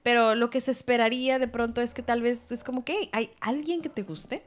[0.02, 3.30] pero lo que se esperaría de pronto es que tal vez es como que hay
[3.40, 4.42] alguien que te guste.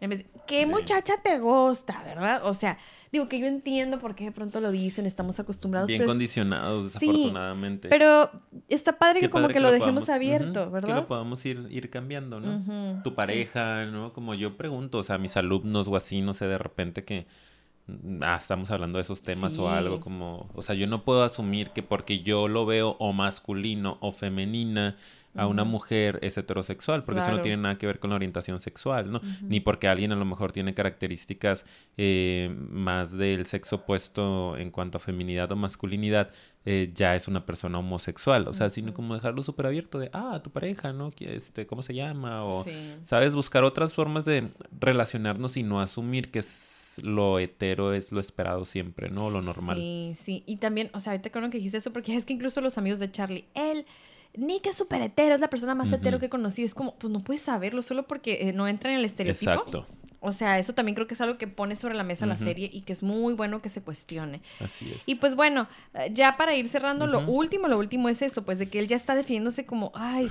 [0.00, 0.66] En vez de, ¿qué Sí.
[0.66, 2.46] muchacha te gusta, verdad?
[2.46, 2.78] O sea,
[3.16, 5.88] digo que yo entiendo por qué de pronto lo dicen, estamos acostumbrados.
[5.88, 7.88] Bien pero condicionados, Sí, desafortunadamente.
[7.88, 8.30] pero
[8.68, 10.88] está padre Qué que como que lo dejemos podamos- abierto, ¿verdad?
[10.88, 13.02] Que lo podamos ir, ir cambiando, ¿no?
[13.02, 13.16] Tu sí.
[13.16, 14.12] pareja, ¿no?
[14.12, 17.26] Como yo pregunto, o sea, a mis alumnos o así, no sé, de repente que
[17.86, 21.22] mm, ah, estamos hablando de esos temas o algo como, o sea, yo no puedo
[21.22, 24.96] asumir que porque yo lo veo o masculino o femenina
[25.36, 28.60] a una mujer es heterosexual, porque eso no tiene nada que ver con la orientación
[28.60, 29.20] sexual, ¿no?
[29.42, 31.64] Ni porque alguien a lo mejor tiene características
[31.96, 36.30] eh, más del sexo opuesto en cuanto a feminidad o masculinidad,
[36.64, 40.40] eh, ya es una persona homosexual, o sea, sino como dejarlo súper abierto de, ah,
[40.42, 41.10] tu pareja, ¿no?
[41.12, 42.44] ¿Qui- Este, ¿Cómo se llama?
[42.44, 42.72] O, Sí.
[43.04, 43.34] ¿sabes?
[43.34, 44.48] Buscar otras formas de
[44.80, 46.72] relacionarnos y no asumir que es
[47.02, 49.28] lo hetero es lo esperado siempre, ¿no?
[49.28, 49.76] Lo normal.
[49.76, 50.42] Sí, sí.
[50.46, 52.98] Y también, o sea, ahorita creo que dijiste eso, porque es que incluso los amigos
[53.00, 53.84] de Charlie, él,
[54.36, 56.66] Nick es súper hetero, es la persona más hetero que he conocido.
[56.66, 59.50] Es como, pues no puedes saberlo solo porque eh, no entra en el estereotipo.
[59.50, 59.86] Exacto,
[60.20, 62.68] O sea, eso también creo que es algo que pone sobre la mesa la serie
[62.72, 64.40] y que es muy bueno que se cuestione.
[64.60, 65.02] así es.
[65.06, 68.58] Y pues bueno, eh, ya para ir cerrando, lo último, lo último es eso, pues
[68.58, 70.30] de que él ya está definiéndose como, ay,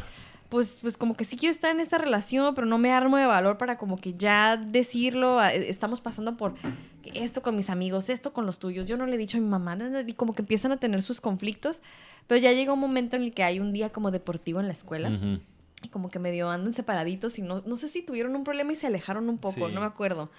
[0.50, 3.26] pues, pues como que sí quiero estar en esta relación, pero no me armo de
[3.26, 6.54] valor para como que ya decirlo, a- eh, estamos pasando por
[7.14, 9.48] esto con mis amigos, esto con los tuyos, yo no le he dicho a mi
[9.48, 9.78] mamá,
[10.08, 11.82] y como que empiezan a tener sus conflictos,
[12.28, 14.74] pero ya llega un momento en el que hay un día como deportivo en la
[14.74, 15.40] escuela, Ujú.
[15.84, 18.76] y como que medio andan separaditos y no, no sé si tuvieron un problema y
[18.76, 19.74] se alejaron un poco, Sí.
[19.74, 20.30] no me acuerdo.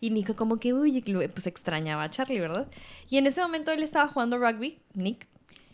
[0.00, 1.00] Y Nico como que, uy,
[1.32, 2.66] pues extrañaba a Charlie, ¿verdad?
[3.08, 5.28] Y en ese momento él estaba jugando rugby, Nick,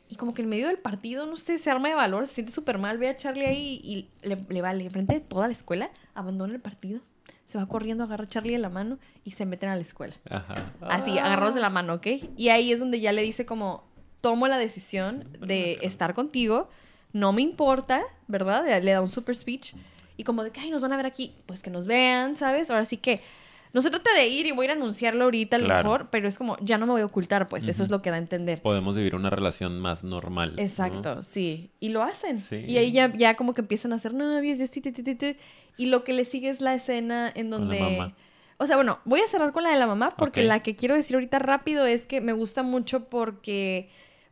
[0.08, 2.52] y como que en medio del partido, no sé, se arma de valor, se siente
[2.52, 5.90] súper mal, ve a Charlie ahí y le, le vale, enfrente de toda la escuela,
[6.14, 7.00] abandona el partido,
[7.46, 10.14] se va corriendo, agarra a Charlie de la mano y se meten a la escuela.
[10.30, 10.72] Ajá.
[10.80, 12.06] Así, agarrados de la mano, ¿ok?
[12.36, 13.84] Y ahí es donde ya le dice como,
[14.20, 16.68] tomo la decisión de estar contigo,
[17.12, 18.64] no me importa, ¿verdad?
[18.64, 19.74] Le, le da un super speech
[20.16, 22.70] y como de que, ay, nos van a ver aquí, pues que nos vean, ¿sabes?
[22.70, 23.20] Ahora sí que
[23.72, 25.84] no se trata de ir y voy a ir a anunciarlo ahorita a lo Claro.
[25.90, 28.10] mejor, pero es como, ya no me voy a ocultar, pues eso es lo que
[28.10, 28.62] da a entender.
[28.62, 30.56] Podemos vivir una relación más normal.
[30.56, 30.62] ¿no?
[30.62, 31.70] Exacto, sí.
[31.80, 32.40] Y lo hacen.
[32.40, 32.64] Sí.
[32.66, 35.14] Y ahí ya, ya como que empiezan a hacer novios y así, ti, ti, ti,
[35.14, 35.36] ti.
[35.76, 37.80] Y lo que le sigue es la escena en Con la donde...
[37.98, 38.14] mamá.
[38.60, 40.96] O sea, bueno, voy a cerrar con la de la mamá porque la que quiero
[40.96, 43.88] decir ahorita rápido es que me gusta mucho porque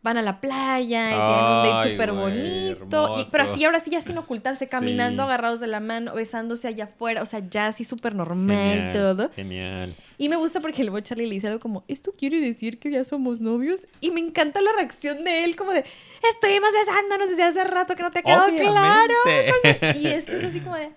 [0.07, 3.19] van a la playa y tienen un date súper bonito.
[3.19, 5.27] y- pero así, ahora sí, ya sin ocultarse, caminando Sí.
[5.27, 7.23] agarrados de la mano, besándose allá afuera.
[7.23, 9.31] O sea, ya así súper normal Genial, todo.
[9.35, 9.95] Genial.
[10.17, 13.05] Y me gusta porque luego Charlie le dice algo como, ¿esto quiere decir que ya
[13.05, 13.89] somos novios?
[14.01, 15.85] Y me encanta la reacción de él, como de,
[16.33, 19.15] estuvimos besándonos desde hace rato que no te quedó claro.
[19.25, 19.99] Obviamente.
[19.99, 20.91] Y este es así como de,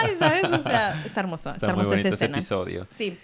[0.00, 0.14] ¡ay!
[0.18, 0.44] ¿Sabes?
[0.44, 2.38] O sea, está hermoso, está, Está hermosa esa ese escena.
[2.38, 2.86] episodio.
[2.96, 3.18] Sí,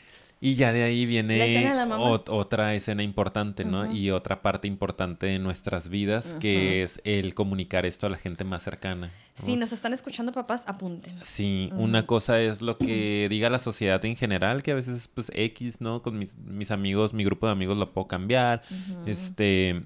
[0.44, 2.04] Y ya de ahí viene La escena de la mamá.
[2.04, 3.90] ot- otra escena importante, ¿no?
[3.94, 8.42] Y otra parte importante de nuestras vidas, que es el comunicar esto a la gente
[8.42, 9.06] más cercana.
[9.38, 9.46] ¿no?
[9.46, 11.14] si nos están escuchando papás, apunten.
[11.22, 15.30] Sí, una cosa es lo que diga la sociedad en general, que a veces pues
[15.34, 16.02] X, ¿no?
[16.02, 18.62] Con mis, mis amigos, mi grupo de amigos lo puedo cambiar.
[19.06, 19.80] Este,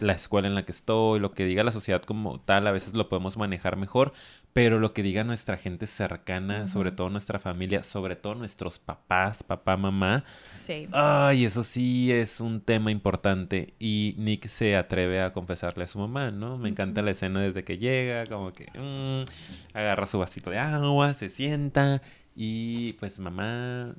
[0.00, 2.94] la escuela en la que estoy, lo que diga la sociedad como tal, a veces
[2.94, 4.12] lo podemos manejar mejor,
[4.52, 9.42] pero lo que diga nuestra gente cercana, sobre todo nuestra familia, sobre todo nuestros papás,
[9.42, 10.24] papá, mamá,
[10.54, 10.88] Sí.
[10.92, 13.74] Ay, eso sí es un tema importante.
[13.78, 16.58] Y Nick se atreve a confesarle a su mamá, ¿no?
[16.58, 21.12] Me encanta la escena desde que llega, como que mm, agarra su vasito de agua,
[21.14, 22.02] se sienta
[22.34, 23.94] y pues mamá,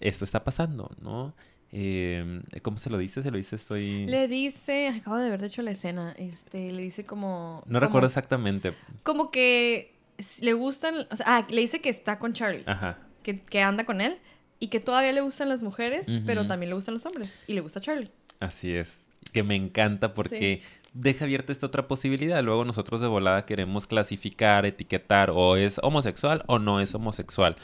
[0.00, 1.34] esto está pasando, ¿no?
[1.72, 3.22] Eh, ¿Cómo se lo dice?
[3.22, 4.06] Se lo dice, estoy...
[4.06, 7.62] Le dice, acabo de ver de hecho la escena, este, le dice como...
[7.66, 8.72] No como- recuerdo exactamente.
[9.02, 9.94] Como que
[10.40, 12.98] le gustan, o sea, ah, le dice que está con Charlie, Ajá.
[13.22, 14.18] que, que anda con él
[14.58, 17.60] y que todavía le gustan las mujeres, pero también le gustan los hombres y le
[17.60, 18.10] gusta Charlie.
[18.40, 19.06] Así es.
[19.32, 20.60] Que me encanta porque
[20.92, 22.42] deja abierta esta otra posibilidad.
[22.42, 27.56] Luego nosotros de volada queremos clasificar, etiquetar o es homosexual o no es homosexual.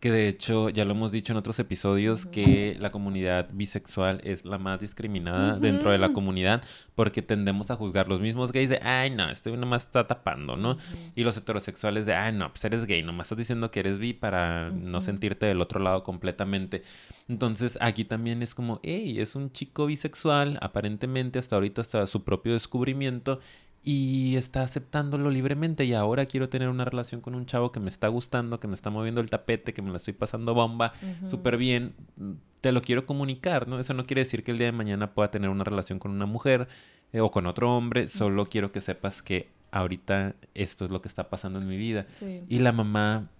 [0.00, 4.46] Que de hecho ya lo hemos dicho en otros episodios que la comunidad bisexual es
[4.46, 6.62] la más discriminada dentro de la comunidad
[6.94, 10.78] porque tendemos a juzgar los mismos gays de, ay no, este nomás está tapando, ¿no?
[11.14, 14.14] Y los heterosexuales de, ay, no, pues eres gay, nomás estás diciendo que eres bi
[14.14, 16.82] para no sentirte del otro lado completamente.
[17.28, 22.24] Entonces aquí también es como, hey, es un chico bisexual, aparentemente hasta ahorita hasta su
[22.24, 23.40] propio descubrimiento
[23.82, 27.88] y está aceptándolo libremente y ahora quiero tener una relación con un chavo que me
[27.88, 30.92] está gustando, que me está moviendo el tapete, que me la estoy pasando bomba,
[31.28, 33.80] súper bien, mm, te lo quiero comunicar, ¿no?
[33.80, 36.26] Eso no quiere decir que el día de mañana pueda tener una relación con una
[36.26, 36.68] mujer
[37.12, 41.08] eh, o con otro hombre, solo quiero que sepas que ahorita esto es lo que
[41.08, 42.06] está pasando en mi vida.
[42.18, 42.44] Sí.
[42.48, 43.30] Y la mamá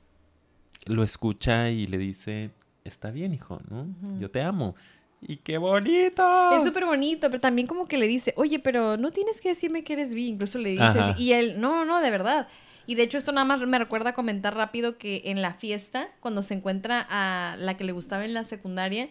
[0.87, 2.51] lo escucha y le dice,
[2.85, 3.87] está bien, hijo, ¿no?
[4.19, 4.75] Yo te amo.
[5.23, 6.53] Y qué bonito.
[6.53, 9.85] Es súper bonito, pero también como que le dice, oye, pero no tienes que decirme
[9.85, 11.15] que eres bi, incluso le dices, Ajá.
[11.19, 12.49] y él, no, no, de verdad.
[12.87, 16.43] Y de hecho esto nada más me recuerda comentar rápido que en la fiesta, cuando
[16.43, 19.11] se encuentra a la que le gustaba en la secundaria,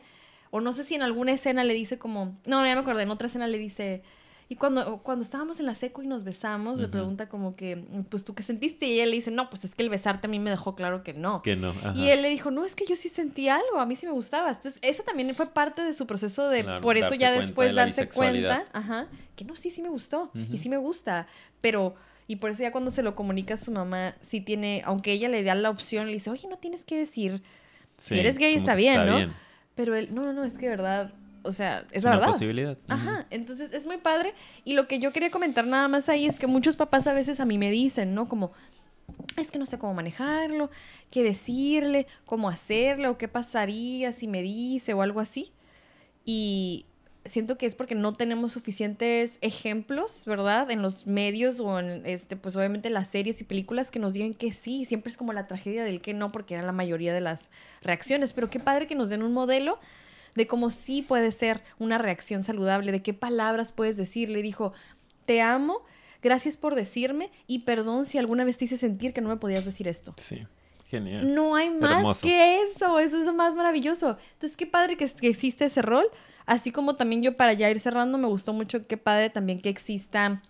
[0.52, 3.04] o no sé si en alguna escena le dice como, no, no, ya me acordé,
[3.04, 4.02] en otra escena le dice,
[4.52, 8.24] y cuando, cuando estábamos en la seco y nos besamos, le pregunta como que, pues
[8.24, 10.40] tú qué sentiste, y ella le dice, no, pues es que el besarte a mí
[10.40, 11.44] me dejó claro que no.
[11.44, 11.70] Que no.
[11.70, 11.94] ajá.
[11.96, 14.12] Y él le dijo, no, es que yo sí sentí algo, a mí sí me
[14.12, 14.50] gustaba.
[14.50, 17.76] Entonces, eso también fue parte de su proceso de, Claro, por eso ya después de
[17.76, 21.28] darse cuenta, ajá, que no, sí, sí me gustó, y sí me gusta,
[21.62, 21.94] pero,
[22.26, 25.30] y por eso ya cuando se lo comunica a su mamá, sí tiene, aunque ella
[25.30, 27.44] le da la opción, le dice, oye, no tienes que decir,
[28.00, 29.32] si Sí, eres gay está bien, ¿no?
[29.76, 31.14] pero él, no, no, no, es que de verdad,
[31.44, 32.32] o sea, es, la una verdad.
[32.34, 32.78] posibilidad.
[32.88, 34.34] Ajá, entonces es muy padre.
[34.66, 37.40] Y lo que yo quería comentar nada más ahí es que muchos papás a veces
[37.40, 38.28] a mí me dicen, ¿no?
[38.28, 38.52] Como,
[39.38, 40.70] es que no sé cómo manejarlo,
[41.12, 45.52] qué decirle, cómo hacerlo, o qué pasaría si me dice o algo así.
[46.26, 46.86] Y
[47.26, 50.70] siento que es porque no tenemos suficientes ejemplos, ¿verdad?
[50.72, 54.34] En los medios o en, este, pues obviamente las series y películas que nos digan
[54.34, 54.86] que sí.
[54.86, 57.50] Siempre es como la tragedia del que no, porque era la mayoría de las
[57.82, 58.34] reacciones.
[58.34, 59.80] Pero qué padre que nos den un modelo
[60.36, 64.30] de cómo sí puede ser una reacción saludable, de qué palabras puedes decir.
[64.30, 64.74] Le dijo,
[65.26, 65.82] te amo,
[66.22, 69.66] gracias por decirme y perdón si alguna vez te hice sentir que no me podías
[69.66, 70.14] decir esto.
[70.18, 70.46] Sí,
[70.88, 71.34] genial.
[71.34, 72.22] No hay más Hermoso.
[72.22, 74.18] que eso, eso es lo más maravilloso.
[74.34, 76.08] Entonces, qué padre que, que existe ese rol,
[76.46, 79.70] así como también yo para ya ir cerrando, me gustó mucho, qué padre también que
[79.70, 80.42] exista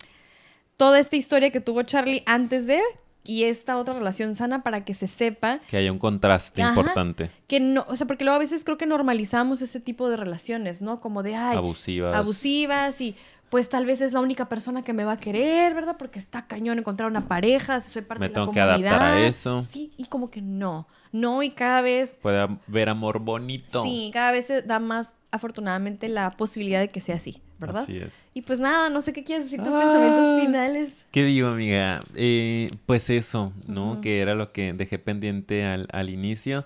[0.78, 2.82] toda esta historia que tuvo Charlie antes de
[3.30, 6.72] y esta otra relación sana para que se sepa Que haya un contraste Ajá.
[6.72, 7.30] importante.
[7.48, 10.82] que no, o sea, porque luego a veces creo que normalizamos ese tipo de relaciones,
[10.82, 11.00] ¿no?
[11.00, 12.16] Como de, ay, abusivas.
[12.16, 13.16] abusivas y
[13.50, 15.96] pues tal vez es la única persona que me va a querer, ¿verdad?
[15.98, 18.92] Porque está cañón encontrar una pareja, si soy parte Me de la tengo que comunidad.
[18.94, 19.64] adaptar a eso.
[19.72, 23.84] Sí, y como que no, no y cada vez, Puede haber amor bonito.
[23.84, 27.84] sí, cada vez se da más afortunadamente la posibilidad de que sea así, ¿verdad?
[27.84, 28.14] Así es.
[28.34, 29.80] Y pues nada, no sé qué quieres decir tus Ah.
[29.80, 30.92] pensamientos finales.
[31.12, 32.02] ¿Qué digo, amiga?
[32.16, 34.00] Eh, pues eso, ¿no?
[34.02, 36.66] Que era lo que dejé pendiente al, al inicio.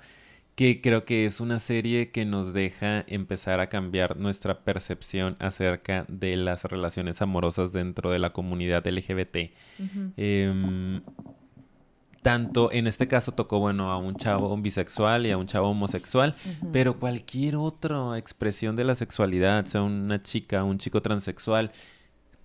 [0.56, 6.06] Que creo que es una serie que nos deja empezar a cambiar nuestra percepción acerca
[6.08, 9.52] de las relaciones amorosas dentro de la comunidad LGBT.
[10.16, 11.02] Em,
[12.22, 16.36] tanto en este caso tocó, bueno, a un chavo bisexual y a un chavo homosexual,
[16.72, 21.72] pero cualquier otra expresión de la sexualidad, sea una chica, un chico transexual,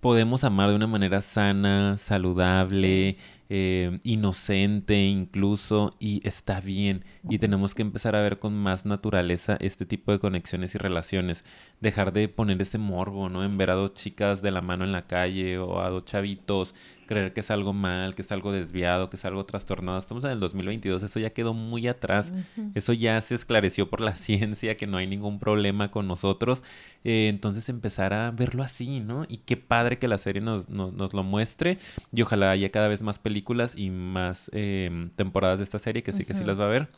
[0.01, 3.19] podemos amar de una manera sana, saludable,
[3.51, 7.05] eh, inocente incluso, y está bien.
[7.29, 11.45] Y tenemos que empezar a ver con más naturaleza este tipo de conexiones y relaciones.
[11.81, 13.45] Dejar de poner ese morbo, ¿no?
[13.45, 16.75] En ver a dos chicas de la mano en la calle o a dos chavitos
[17.09, 19.99] creer que es algo mal, que es algo desviado, que es algo trastornado.
[19.99, 22.33] Estamos en el 2022, eso ya quedó muy atrás.
[22.75, 26.63] Eso ya se esclareció por la ciencia, que no hay ningún problema con nosotros.
[27.03, 29.25] Eh, entonces empezar a verlo así, ¿no?
[29.27, 31.79] Y qué padre que la serie nos, nos, lo muestre.
[32.13, 33.38] Y ojalá haya cada vez más películas
[33.77, 36.89] y más eh, temporadas de esta serie, que sí que sí las va a ver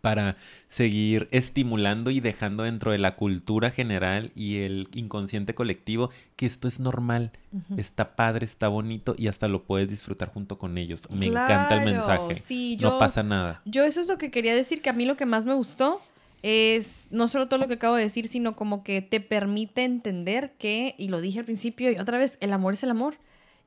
[0.00, 0.36] para
[0.68, 6.68] seguir estimulando y dejando dentro de la cultura general y el inconsciente colectivo que esto
[6.68, 7.32] es normal,
[7.76, 11.02] está padre, está bonito y hasta lo puedes disfrutar junto con ellos.
[11.10, 12.76] Me encanta el mensaje.
[12.80, 13.60] no pasa nada.
[13.64, 16.00] Yo eso es lo que quería decir, que a mí lo que más me gustó
[16.42, 20.52] es no solo todo lo que acabo de decir, sino como que te permite entender
[20.58, 23.16] que, y lo dije al principio y otra vez, el amor es el amor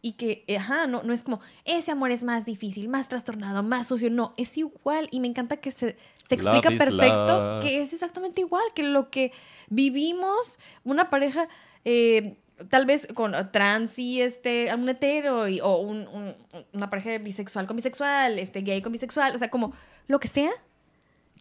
[0.05, 3.87] y que, ajá, no, no es como, ese amor es más difícil, más trastornado, más
[3.87, 5.97] sucio, no, es igual y me encanta que se,
[6.27, 9.31] se explica perfecto que es exactamente igual que lo que
[9.69, 11.49] vivimos una pareja...
[11.85, 12.37] Eh,
[12.69, 16.07] tal vez con trans y este, un hetero o un,
[16.71, 19.73] una pareja bisexual con bisexual, este, gay con bisexual, o sea, como
[20.07, 20.51] lo que sea,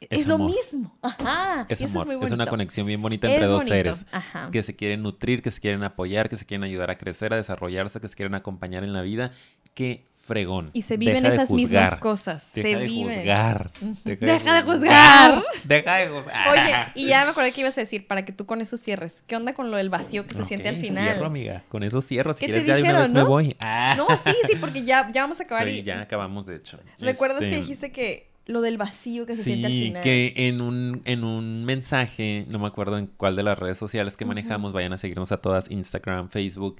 [0.00, 0.96] es, lo mismo.
[1.02, 1.66] Ajá.
[1.68, 2.08] Es, amor.
[2.22, 4.04] es, una conexión bien bonita entre dos seres
[4.52, 7.36] que se quieren nutrir, que se quieren apoyar, que se quieren ayudar a crecer, a
[7.36, 9.32] desarrollarse, que se quieren acompañar en la vida.
[9.74, 10.70] Qué fregón.
[10.72, 12.50] Y se viven esas mismas cosas.
[12.54, 13.16] Deja se de viven.
[13.16, 13.70] Juzgar.
[14.04, 15.42] Deja, de juzgar.
[15.64, 16.48] Deja de juzgar.
[16.48, 19.22] Oye, y ya me acordé que ibas a decir para que tú con eso cierres.
[19.26, 21.04] ¿Qué onda con lo del vacío que se siente al final?
[21.04, 21.64] Cierro, amiga.
[21.68, 22.32] Con eso cierro.
[22.32, 23.56] Si quieres, ya de una vez me voy.
[23.96, 25.68] No, sí, sí, porque ya, ya vamos a acabar.
[25.68, 26.78] Sí, ya acabamos, de hecho.
[26.98, 30.02] ¿Recuerdas que este, dijiste que lo del vacío que se siente al final.
[30.02, 34.16] que en un, en un mensaje, no me acuerdo en cuál de las redes sociales
[34.16, 36.76] que manejamos, vayan a seguirnos a todas, Instagram, Facebook,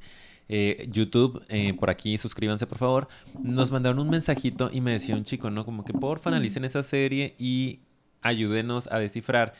[0.49, 3.09] eh, YouTube, eh, por aquí, suscríbanse por favor.
[3.43, 5.65] Nos mandaron un mensajito y me decía un chico, ¿no?
[5.65, 7.81] Como que porfa analicen esa serie y
[8.21, 9.55] ayúdenos a descifrar.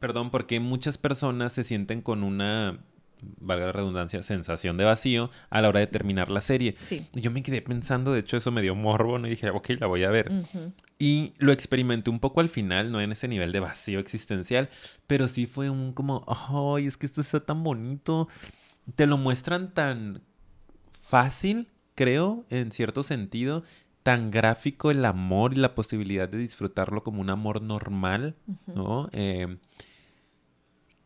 [0.00, 2.78] Perdón, porque muchas personas se sienten con una
[3.40, 6.74] valga la redundancia, sensación de vacío a la hora de terminar la serie.
[6.80, 7.06] Sí.
[7.12, 9.26] Yo me quedé pensando, de hecho eso me dio morbo, ¿no?
[9.26, 10.30] y dije, ok, la voy a ver.
[10.98, 14.68] Y lo experimenté un poco al final, no en ese nivel de vacío existencial,
[15.06, 18.28] pero sí fue un como, ay, es que esto está tan bonito.
[18.96, 20.22] Te lo muestran tan
[21.00, 23.64] fácil, creo, en cierto sentido,
[24.02, 29.08] tan gráfico el amor y la posibilidad de disfrutarlo como un amor normal, ¿no?
[29.12, 29.56] Eh,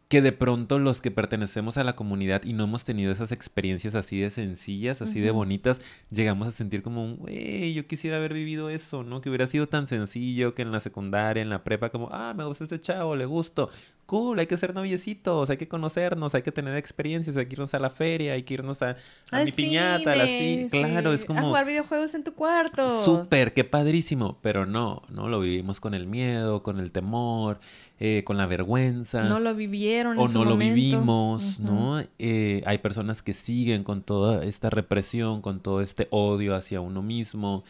[0.09, 3.95] que de pronto los que pertenecemos a la comunidad y no hemos tenido esas experiencias
[3.95, 8.71] así de sencillas, así de bonitas, llegamos a sentir como, güey, yo quisiera haber vivido
[8.71, 9.21] eso, ¿no?
[9.21, 12.45] Que hubiera sido tan sencillo que en la secundaria, en la prepa, como, ah, me
[12.45, 13.69] gusta este chavo, le gusto,
[14.09, 17.75] cool, hay que ser noviecitos, hay que conocernos, hay que tener experiencias, hay que irnos
[17.75, 18.97] a la feria, hay que irnos a,
[19.45, 21.41] mi piñata, así, claro, es como...
[21.41, 23.05] A jugar videojuegos en tu cuarto.
[23.05, 27.61] Súper, qué padrísimo, pero no, no, lo vivimos con el miedo, con el temor,
[28.01, 29.25] eh, con la vergüenza.
[29.25, 30.19] No lo vivieron.
[30.19, 32.03] O en no lo vivimos, ¿no?
[32.19, 37.03] Eh, hay personas que siguen con toda esta represión, con todo este odio hacia uno
[37.03, 37.63] mismo,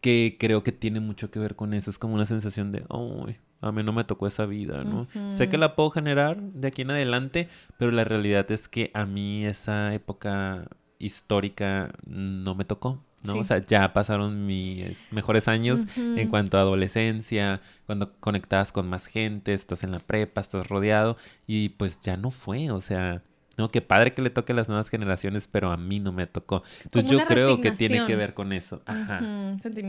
[0.00, 1.90] que creo que tiene mucho que ver con eso.
[1.90, 5.06] Es como una sensación de, ay, a mí no me tocó esa vida, ¿no?
[5.30, 7.48] Sé que la puedo generar de aquí en adelante,
[7.78, 13.02] pero la realidad es que a mí esa época histórica no me tocó.
[13.22, 13.34] ¿no?
[13.34, 19.06] O sea, ya pasaron mis mejores años en cuanto a adolescencia, cuando conectabas con más
[19.06, 23.22] gente, estás en la prepa, estás rodeado y pues ya no fue, o sea,
[23.58, 26.26] no, qué padre que le toque a las nuevas generaciones, pero a mí no me
[26.26, 26.62] tocó.
[26.82, 28.80] Entonces yo creo que tiene que ver con eso.
[28.86, 29.20] Ajá.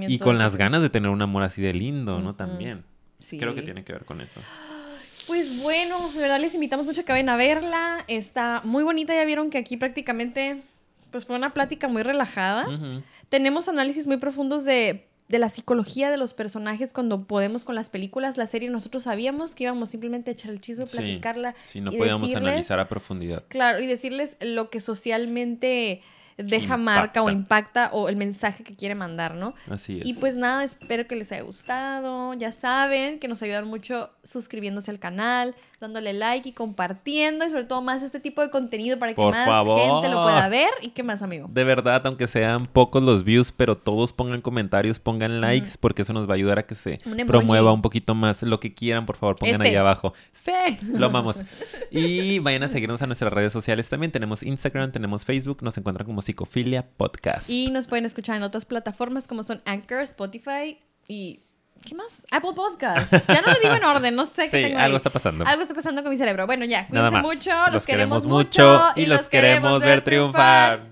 [0.09, 2.35] Y con las ganas de tener un amor así de lindo, ¿no?
[2.35, 2.83] También.
[3.29, 4.41] Creo que tiene que ver con eso.
[5.27, 8.03] Pues bueno, de verdad les invitamos mucho a que vayan a verla.
[8.07, 10.61] Está muy bonita, ya vieron que aquí prácticamente
[11.11, 12.67] pues fue una plática muy relajada.
[13.29, 18.37] Tenemos análisis muy profundos de, la psicología de los personajes cuando podemos con las películas.
[18.37, 21.55] La serie nosotros sabíamos que íbamos simplemente a echar el chisme, platicarla.
[21.63, 23.43] Sí, no podíamos analizar a profundidad.
[23.47, 26.01] Claro, y decirles lo que socialmente
[26.37, 29.53] deja marca o impacta o el mensaje que quiere mandar, ¿no?
[29.69, 30.05] Así es.
[30.07, 32.33] Y pues nada, espero que les haya gustado.
[32.35, 37.65] Ya saben que nos ayudan mucho suscribiéndose al canal, dándole like y compartiendo y sobre
[37.65, 39.79] todo más este tipo de contenido para que Por más favor.
[39.79, 40.69] gente lo pueda ver.
[40.81, 41.47] ¿Y qué más, amigo?
[41.51, 46.13] De verdad, aunque sean pocos los views, pero todos pongan comentarios, pongan likes, porque eso
[46.13, 48.43] nos va a ayudar a que se Un promueva un poquito más.
[48.43, 49.69] Lo que quieran, por favor, pongan Este.
[49.69, 50.13] ahí abajo.
[50.31, 50.51] Sí,
[50.93, 51.41] lo amamos.
[51.91, 54.11] y vayan a seguirnos a nuestras redes sociales también.
[54.11, 57.49] Tenemos Instagram, tenemos Facebook, nos encuentran como Psicofilia Podcast.
[57.49, 60.77] Y nos pueden escuchar en otras plataformas como son Anchor, Spotify
[61.07, 61.41] y...
[61.83, 62.25] ¿Qué más?
[62.31, 63.11] Apple Podcast.
[63.27, 64.97] Ya no lo digo en orden, no sé qué tengo algo ahí.
[64.97, 65.45] está pasando.
[65.45, 66.45] Algo está pasando con mi cerebro.
[66.45, 70.90] Bueno, ya, cuídense mucho, los, queremos mucho y los queremos ver triunfar.